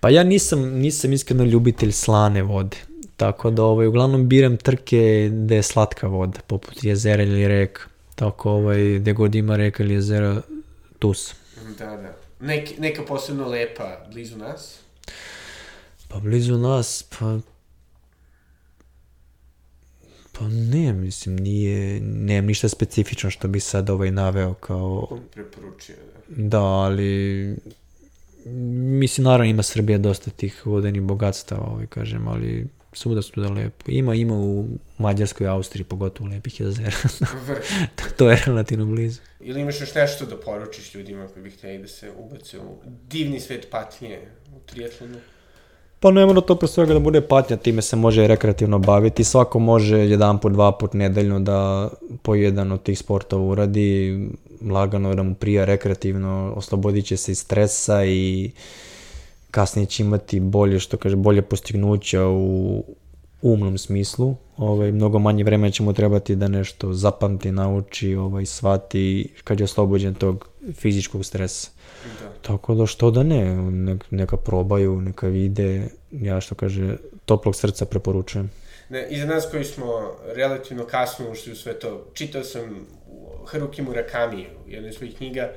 Pa 0.00 0.10
ja 0.10 0.22
nisam, 0.22 0.60
nisam 0.60 1.12
iskreno 1.12 1.44
ljubitelj 1.44 1.92
slane 1.92 2.42
vode. 2.42 2.76
Tako 3.16 3.50
da 3.50 3.62
ovaj, 3.62 3.86
uglavnom 3.86 4.28
biram 4.28 4.56
trke 4.56 5.30
gde 5.32 5.56
je 5.56 5.62
slatka 5.62 6.06
voda, 6.06 6.40
poput 6.46 6.84
jezera 6.84 7.22
ili 7.22 7.48
reka. 7.48 7.82
Tako 8.14 8.50
ovaj, 8.50 8.98
gde 8.98 9.12
god 9.12 9.34
ima 9.34 9.56
reka 9.56 9.82
ili 9.82 9.94
jezera, 9.94 10.42
tu 10.98 11.14
sam. 11.14 11.36
Da, 11.78 11.86
da. 11.86 12.16
Nek, 12.40 12.78
neka 12.78 13.02
posebno 13.02 13.48
lepa 13.48 14.06
blizu 14.12 14.38
nas. 14.38 14.78
Pa 16.08 16.18
blizu 16.18 16.58
nas, 16.58 17.02
pa... 17.18 17.38
Pa 20.38 20.48
ne, 20.48 20.92
mislim, 20.92 21.36
nije, 21.36 22.00
nemam 22.00 22.46
ništa 22.46 22.68
specifično 22.68 23.30
što 23.30 23.48
bi 23.48 23.60
sad 23.60 23.90
ovaj 23.90 24.10
naveo 24.10 24.54
kao... 24.54 25.18
Preporučio, 25.32 25.96
da. 25.96 26.48
Da, 26.48 26.62
ali... 26.62 27.56
Mislim, 29.00 29.24
naravno 29.24 29.44
ima 29.44 29.62
Srbija 29.62 29.98
dosta 29.98 30.30
tih 30.30 30.66
vodenih 30.66 31.02
bogatstava, 31.02 31.66
ovaj, 31.66 31.86
kažem, 31.86 32.28
ali 32.28 32.66
svuda 32.92 33.22
su 33.22 33.40
da 33.40 33.48
lepo. 33.48 33.90
Ima, 33.90 34.14
ima 34.14 34.34
u 34.34 34.68
Mađarskoj, 34.98 35.46
Austriji, 35.46 35.84
pogotovo 35.84 36.30
lepih 36.30 36.60
jezera. 36.60 36.96
Vrh. 37.46 37.64
to 38.18 38.30
je 38.30 38.42
relativno 38.46 38.86
blizu. 38.86 39.20
Ili 39.40 39.60
imaš 39.60 39.80
još 39.80 39.94
nešto 39.94 40.26
da 40.26 40.40
poručiš 40.40 40.94
ljudima 40.94 41.28
koji 41.28 41.42
bi 41.42 41.50
htjeli 41.50 41.78
da 41.78 41.88
se 41.88 42.10
ubace 42.16 42.58
u 42.58 42.78
divni 43.08 43.40
svet 43.40 43.66
patnje 43.70 44.20
u 44.56 44.60
triatlonu? 44.66 45.16
Pa 46.00 46.10
ne 46.10 46.26
mora 46.26 46.40
to 46.40 46.56
pre 46.56 46.68
svega 46.68 46.94
da 46.94 47.00
bude 47.00 47.20
patnja, 47.20 47.56
time 47.56 47.82
se 47.82 47.96
može 47.96 48.26
rekreativno 48.26 48.78
baviti. 48.78 49.24
Svako 49.24 49.58
može 49.58 49.98
jedan 49.98 50.38
put, 50.38 50.52
dva 50.52 50.72
put 50.72 50.92
nedeljno 50.92 51.40
da 51.40 51.88
po 52.22 52.34
jedan 52.34 52.72
od 52.72 52.82
tih 52.82 52.98
sportova 52.98 53.44
uradi, 53.44 54.18
lagano 54.70 55.14
da 55.14 55.22
mu 55.22 55.34
prija 55.34 55.64
rekreativno, 55.64 56.52
oslobodit 56.56 57.06
će 57.06 57.16
se 57.16 57.32
iz 57.32 57.38
stresa 57.38 58.04
i 58.04 58.50
kasnije 59.50 59.86
će 59.86 60.02
imati 60.02 60.40
bolje, 60.40 60.78
što 60.80 60.96
kaže, 60.96 61.16
bolje 61.16 61.42
postignuća 61.42 62.26
u 62.26 62.84
umnom 63.42 63.78
smislu. 63.78 64.34
Ovaj, 64.56 64.92
mnogo 64.92 65.18
manje 65.18 65.44
vremena 65.44 65.70
će 65.70 65.82
mu 65.82 65.92
trebati 65.92 66.36
da 66.36 66.48
nešto 66.48 66.92
zapamti, 66.92 67.52
nauči, 67.52 68.14
ovaj, 68.14 68.46
shvati 68.46 69.28
kad 69.44 69.60
je 69.60 69.64
oslobođen 69.64 70.14
tog 70.14 70.48
fizičkog 70.72 71.24
stresa. 71.24 71.70
Da. 72.20 72.32
Tako 72.42 72.74
da 72.74 72.86
što 72.86 73.10
da 73.10 73.22
ne, 73.22 73.54
nek, 73.56 74.04
neka 74.10 74.36
probaju, 74.36 75.00
neka 75.00 75.26
vide, 75.26 75.88
ja 76.10 76.40
što 76.40 76.54
kaže, 76.54 76.96
toplog 77.24 77.56
srca 77.56 77.84
preporučujem. 77.84 78.50
Ne, 78.88 79.06
I 79.10 79.18
za 79.18 79.26
nas 79.26 79.46
koji 79.50 79.64
smo 79.64 80.16
relativno 80.34 80.84
kasno 80.84 81.30
ušli 81.30 81.52
u 81.52 81.56
sve 81.56 81.78
to, 81.78 82.06
čitao 82.14 82.44
sam 82.44 82.86
Haruki 83.46 83.82
Murakami 83.82 84.46
u 84.66 84.70
jednoj 84.70 84.92
svojih 84.92 85.16
knjiga, 85.16 85.52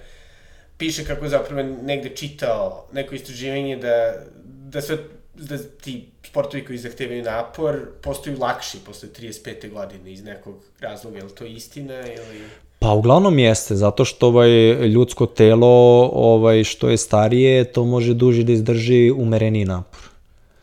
piše 0.78 1.06
kako 1.06 1.28
zapravo 1.28 1.64
negde 1.64 2.10
čitao 2.10 2.88
neko 2.92 3.16
istraživanje 3.16 3.78
da, 3.78 4.14
da 4.46 4.82
sve 4.82 4.98
da 5.34 5.58
ti 5.58 6.10
sportovi 6.26 6.66
koji 6.66 6.78
zahtevaju 6.78 7.24
napor 7.24 7.88
postaju 8.02 8.38
lakši 8.40 8.78
posle 8.86 9.10
35. 9.10 9.72
godine 9.72 10.14
iz 10.14 10.24
nekog 10.24 10.64
razloga, 10.80 11.18
je 11.18 11.24
li 11.24 11.36
to 11.36 11.46
istina 11.46 12.14
ili... 12.14 12.44
Pa 12.80 12.92
uglavnom 12.92 13.40
jeste, 13.40 13.76
zato 13.76 14.06
što 14.06 14.28
ovaj 14.28 14.50
ljudsko 14.88 15.26
telo, 15.26 16.10
ovaj 16.14 16.64
što 16.64 16.90
je 16.90 16.98
starije, 16.98 17.64
to 17.64 17.86
može 17.86 18.14
duže 18.14 18.44
da 18.44 18.52
izdrži 18.52 19.12
umereni 19.12 19.66
napor. 19.66 20.02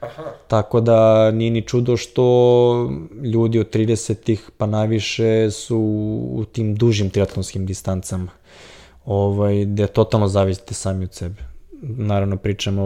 Aha, 0.01 0.23
Tako 0.49 0.81
da 0.81 1.31
nije 1.31 1.51
ni 1.51 1.63
čudo 1.63 1.97
što 1.97 2.25
ljudi 3.23 3.59
od 3.59 3.75
30-ih 3.75 4.51
pa 4.57 4.67
najviše 4.67 5.51
su 5.51 5.79
u 6.31 6.45
tim 6.45 6.75
dužim 6.75 7.11
triatlonskim 7.11 7.67
distancama. 7.67 8.31
Ovaj, 9.05 9.65
gde 9.65 9.87
totalno 9.87 10.29
zavisite 10.29 10.75
sami 10.75 11.05
od 11.05 11.15
sebe. 11.15 11.43
Naravno 11.83 12.37
pričamo 12.37 12.83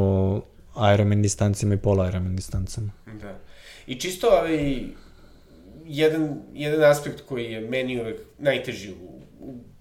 o 0.74 0.94
Ironman 0.94 1.22
distancima 1.22 1.74
i 1.74 1.78
pola 1.78 2.08
Ironman 2.08 2.36
distancama. 2.36 2.90
da. 3.06 3.38
I 3.86 4.00
čisto 4.00 4.28
ovaj, 4.28 4.80
jedan, 5.86 6.40
jedan 6.54 6.90
aspekt 6.90 7.20
koji 7.28 7.44
je 7.44 7.60
meni 7.60 8.00
uvek 8.00 8.20
najteži 8.38 8.92
u 8.92 9.17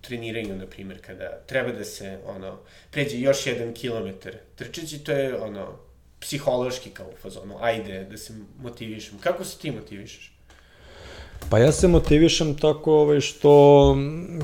treniranju, 0.07 0.55
na 0.55 0.65
primjer, 0.65 1.01
kada 1.01 1.39
treba 1.45 1.71
da 1.71 1.83
se, 1.83 2.17
ono, 2.25 2.57
pređe 2.91 3.19
još 3.19 3.47
jedan 3.47 3.73
kilometar 3.73 4.33
trčeći, 4.55 4.99
to 4.99 5.11
je, 5.11 5.41
ono, 5.41 5.67
psihološki 6.19 6.89
kao 6.89 7.05
u 7.07 7.17
fazonu, 7.21 7.55
ajde 7.61 8.07
da 8.11 8.17
se 8.17 8.33
motivišem. 8.61 9.19
Kako 9.19 9.43
se 9.43 9.57
ti 9.57 9.71
motivišeš? 9.71 10.31
Pa 11.49 11.59
ja 11.59 11.71
se 11.71 11.87
motivišem 11.87 12.55
tako 12.55 12.93
ovaj, 12.93 13.19
što, 13.19 13.95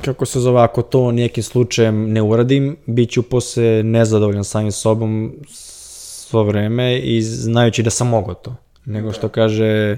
kako 0.05 0.25
se 0.25 0.39
zove, 0.39 0.61
ako 0.61 0.81
to 0.81 1.11
nekim 1.11 1.43
slučajem 1.43 2.11
ne 2.11 2.21
uradim, 2.21 2.77
bit 2.85 3.11
ću 3.11 3.23
posle 3.23 3.83
nezadovoljan 3.83 4.43
samim 4.43 4.71
sobom 4.71 5.33
svo 5.49 6.43
vreme 6.43 6.99
i 6.99 7.21
znajući 7.21 7.83
da 7.83 7.89
sam 7.89 8.07
mogao 8.07 8.33
to. 8.33 8.55
Nego 8.85 9.11
što 9.11 9.29
kaže, 9.29 9.97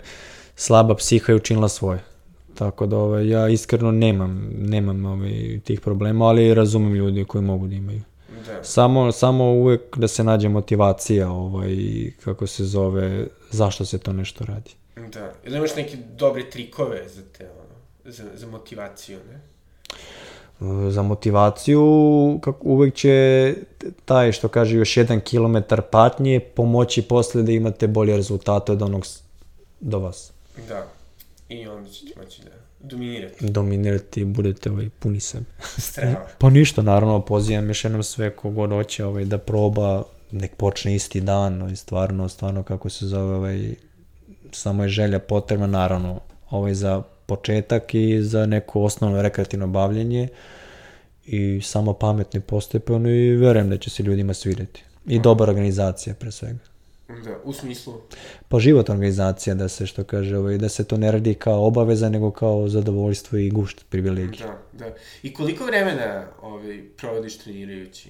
slaba 0.56 0.96
psiha 0.96 1.32
je 1.32 1.36
učinila 1.36 1.70
svoje. 1.70 2.15
Tako 2.56 2.86
da 2.86 2.98
ovaj, 2.98 3.30
ja 3.30 3.50
iskreno 3.50 3.92
nemam, 3.92 4.50
nemam 4.58 5.06
ovaj, 5.06 5.60
tih 5.64 5.82
problema, 5.82 6.26
ali 6.28 6.54
razumem 6.54 6.94
ljudi 6.94 7.26
koji 7.26 7.44
mogu 7.44 7.68
da 7.68 7.76
imaju. 7.76 8.02
Da. 8.46 8.64
Samo, 8.64 9.12
samo 9.12 9.44
uvek 9.44 9.98
da 9.98 10.08
se 10.08 10.24
nađe 10.24 10.50
motivacija, 10.50 11.32
ovaj, 11.32 11.76
kako 12.24 12.48
se 12.48 12.66
zove, 12.66 13.28
zašto 13.52 13.86
se 13.86 13.98
to 13.98 14.14
nešto 14.14 14.46
radi. 14.46 14.72
Da. 15.14 15.34
Ili 15.44 15.58
imaš 15.58 15.76
neke 15.76 15.98
dobre 16.18 16.50
trikove 16.50 17.10
za 17.10 17.22
te, 17.38 17.44
ono, 17.44 18.12
za, 18.12 18.24
za 18.36 18.48
motivaciju, 18.48 19.20
ne? 19.32 19.42
za 20.92 21.02
motivaciju 21.02 22.40
kako 22.42 22.68
uvek 22.68 22.94
će 22.96 23.54
taj 24.06 24.32
što 24.32 24.48
kaže 24.48 24.78
još 24.78 24.98
jedan 24.98 25.20
kilometar 25.20 25.82
patnje 25.82 26.40
pomoći 26.40 27.02
posle 27.02 27.44
da 27.44 27.52
imate 27.52 27.88
bolje 27.88 28.16
rezultate 28.16 28.72
od 28.72 28.82
onog 28.82 29.06
do 29.80 30.00
vas. 30.00 30.32
Da. 30.68 30.88
I 31.50 31.68
onda 31.68 31.90
ćete 31.90 32.20
moći 32.20 32.42
da 32.44 32.50
dominirate. 32.80 33.46
Dominirati 33.46 34.22
i 34.22 34.26
budete 34.26 34.72
ovaj, 34.72 34.90
puni 35.00 35.20
sebe. 35.20 35.46
Strava. 35.78 36.28
Pa 36.40 36.50
ništa, 36.50 36.82
naravno, 36.82 37.22
pozivam 37.22 37.68
još 37.68 37.84
jednom 37.84 38.04
sve 38.04 38.36
kogod 38.36 38.70
hoće 38.70 39.06
ovaj, 39.06 39.26
da 39.26 39.38
proba, 39.38 40.04
nek 40.32 40.56
počne 40.56 40.96
isti 40.96 41.22
dan, 41.22 41.62
ovaj, 41.62 41.76
stvarno, 41.76 42.30
stvarno 42.30 42.64
kako 42.64 42.90
se 42.90 43.06
zove, 43.06 43.36
ovaj, 43.36 43.76
samo 44.52 44.84
je 44.84 44.90
želja 44.90 45.20
potrebna, 45.20 45.68
naravno, 45.68 46.20
ovaj, 46.50 46.74
za 46.74 47.02
početak 47.26 47.94
i 47.94 48.22
za 48.22 48.46
neko 48.46 48.82
osnovno 48.82 49.22
rekreativno 49.22 49.68
bavljenje 49.68 50.28
i 51.26 51.62
samo 51.64 51.94
pametni 51.94 52.40
postepeno 52.40 53.10
i 53.10 53.36
verujem 53.36 53.70
da 53.70 53.78
će 53.78 53.90
se 53.90 54.04
ljudima 54.04 54.34
svidjeti. 54.34 54.84
I 55.08 55.20
dobra 55.20 55.50
organizacija 55.50 56.16
pre 56.16 56.32
svega. 56.32 56.75
Da, 57.08 57.38
u 57.44 57.54
smislu, 57.54 58.02
Pa 58.48 58.60
životna 58.60 58.94
organizacija 58.94 59.56
da 59.56 59.70
se 59.70 59.86
što 59.86 60.04
kaže, 60.04 60.38
ovaj, 60.38 60.58
da 60.58 60.70
se 60.70 60.84
to 60.84 60.98
ne 60.98 61.12
radi 61.12 61.34
kao 61.34 61.66
obaveza 61.66 62.10
nego 62.10 62.32
kao 62.32 62.70
zadovoljstvo 62.70 63.38
i 63.38 63.50
gušt 63.50 63.86
privilegije. 63.90 64.48
da, 64.48 64.86
da. 64.86 64.96
I 65.24 65.34
koliko 65.34 65.66
vremena 65.66 66.28
ovaj, 66.42 66.84
provodiš 66.98 67.38
trenirajući? 67.38 68.10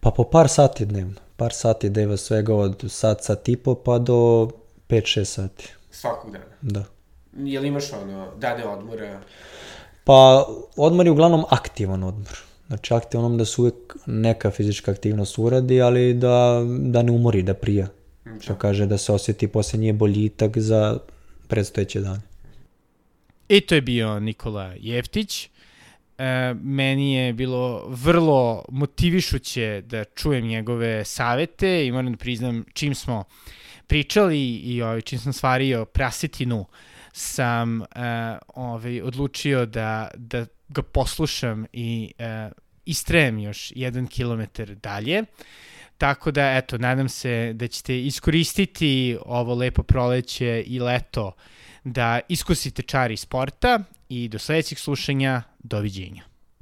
Pa 0.00 0.10
po 0.10 0.24
par 0.24 0.48
sati 0.48 0.86
dnevno. 0.86 1.14
Par 1.36 1.52
sati 1.52 1.90
deva 1.90 2.16
svega 2.16 2.54
od 2.54 2.84
sat, 2.88 3.24
sat 3.24 3.48
i 3.48 3.56
po 3.56 3.74
pa 3.74 3.98
do 3.98 4.48
5-6 4.88 5.24
sati. 5.24 5.74
Svakog 5.90 6.32
dana? 6.32 6.44
Da. 6.60 6.84
Jel 7.36 7.64
imaš 7.64 7.92
ono, 7.92 8.32
dane 8.36 8.66
odmora? 8.66 9.20
Pa 10.04 10.46
odmor 10.76 11.06
je 11.06 11.12
uglavnom 11.12 11.44
aktivan 11.50 12.04
odmor. 12.04 12.49
Znači 12.70 12.94
aktivan 12.94 13.36
da 13.36 13.44
se 13.44 13.60
uvek 13.60 13.74
neka 14.06 14.50
fizička 14.50 14.90
aktivnost 14.90 15.38
uradi, 15.38 15.80
ali 15.82 16.14
da, 16.14 16.62
da 16.78 17.02
ne 17.02 17.12
umori, 17.12 17.42
da 17.42 17.54
prija. 17.54 17.86
Što 18.40 18.54
kaže 18.54 18.86
da 18.86 18.98
se 18.98 19.12
osjeti 19.12 19.48
posle 19.48 19.78
nje 19.78 19.92
boljitak 19.92 20.58
za 20.58 20.98
predstojeće 21.48 22.00
dane. 22.00 22.20
I 23.48 23.60
to 23.60 23.74
je 23.74 23.80
bio 23.80 24.20
Nikola 24.20 24.74
Jeftić. 24.80 25.48
E, 26.18 26.54
meni 26.54 27.14
je 27.14 27.32
bilo 27.32 27.84
vrlo 27.88 28.64
motivišuće 28.68 29.82
da 29.86 30.04
čujem 30.04 30.46
njegove 30.46 31.04
savete 31.04 31.86
i 31.86 31.92
moram 31.92 32.12
da 32.12 32.18
priznam 32.18 32.64
čim 32.72 32.94
smo 32.94 33.24
pričali 33.86 34.56
i 34.56 34.82
ovaj, 34.82 35.00
čim 35.00 35.18
sam 35.18 35.32
stvario 35.32 35.84
prasetinu 35.84 36.64
sam 37.12 37.82
e, 37.82 37.86
ovaj, 38.54 39.02
odlučio 39.02 39.66
da, 39.66 40.10
da 40.16 40.46
ga 40.70 40.82
poslušam 40.82 41.66
i 41.72 42.12
e, 42.18 42.50
istrejem 42.84 43.38
još 43.38 43.72
jedan 43.76 44.06
kilometar 44.06 44.74
dalje. 44.74 45.24
Tako 45.98 46.30
da, 46.30 46.56
eto, 46.56 46.78
nadam 46.78 47.08
se 47.08 47.52
da 47.52 47.68
ćete 47.68 48.00
iskoristiti 48.00 49.18
ovo 49.26 49.54
lepo 49.54 49.82
proleće 49.82 50.62
i 50.66 50.80
leto 50.80 51.32
da 51.84 52.20
iskusite 52.28 52.82
čari 52.82 53.16
sporta 53.16 53.78
i 54.08 54.28
do 54.28 54.38
sledećeg 54.38 54.78
slušanja, 54.78 55.42
doviđenja. 55.58 56.29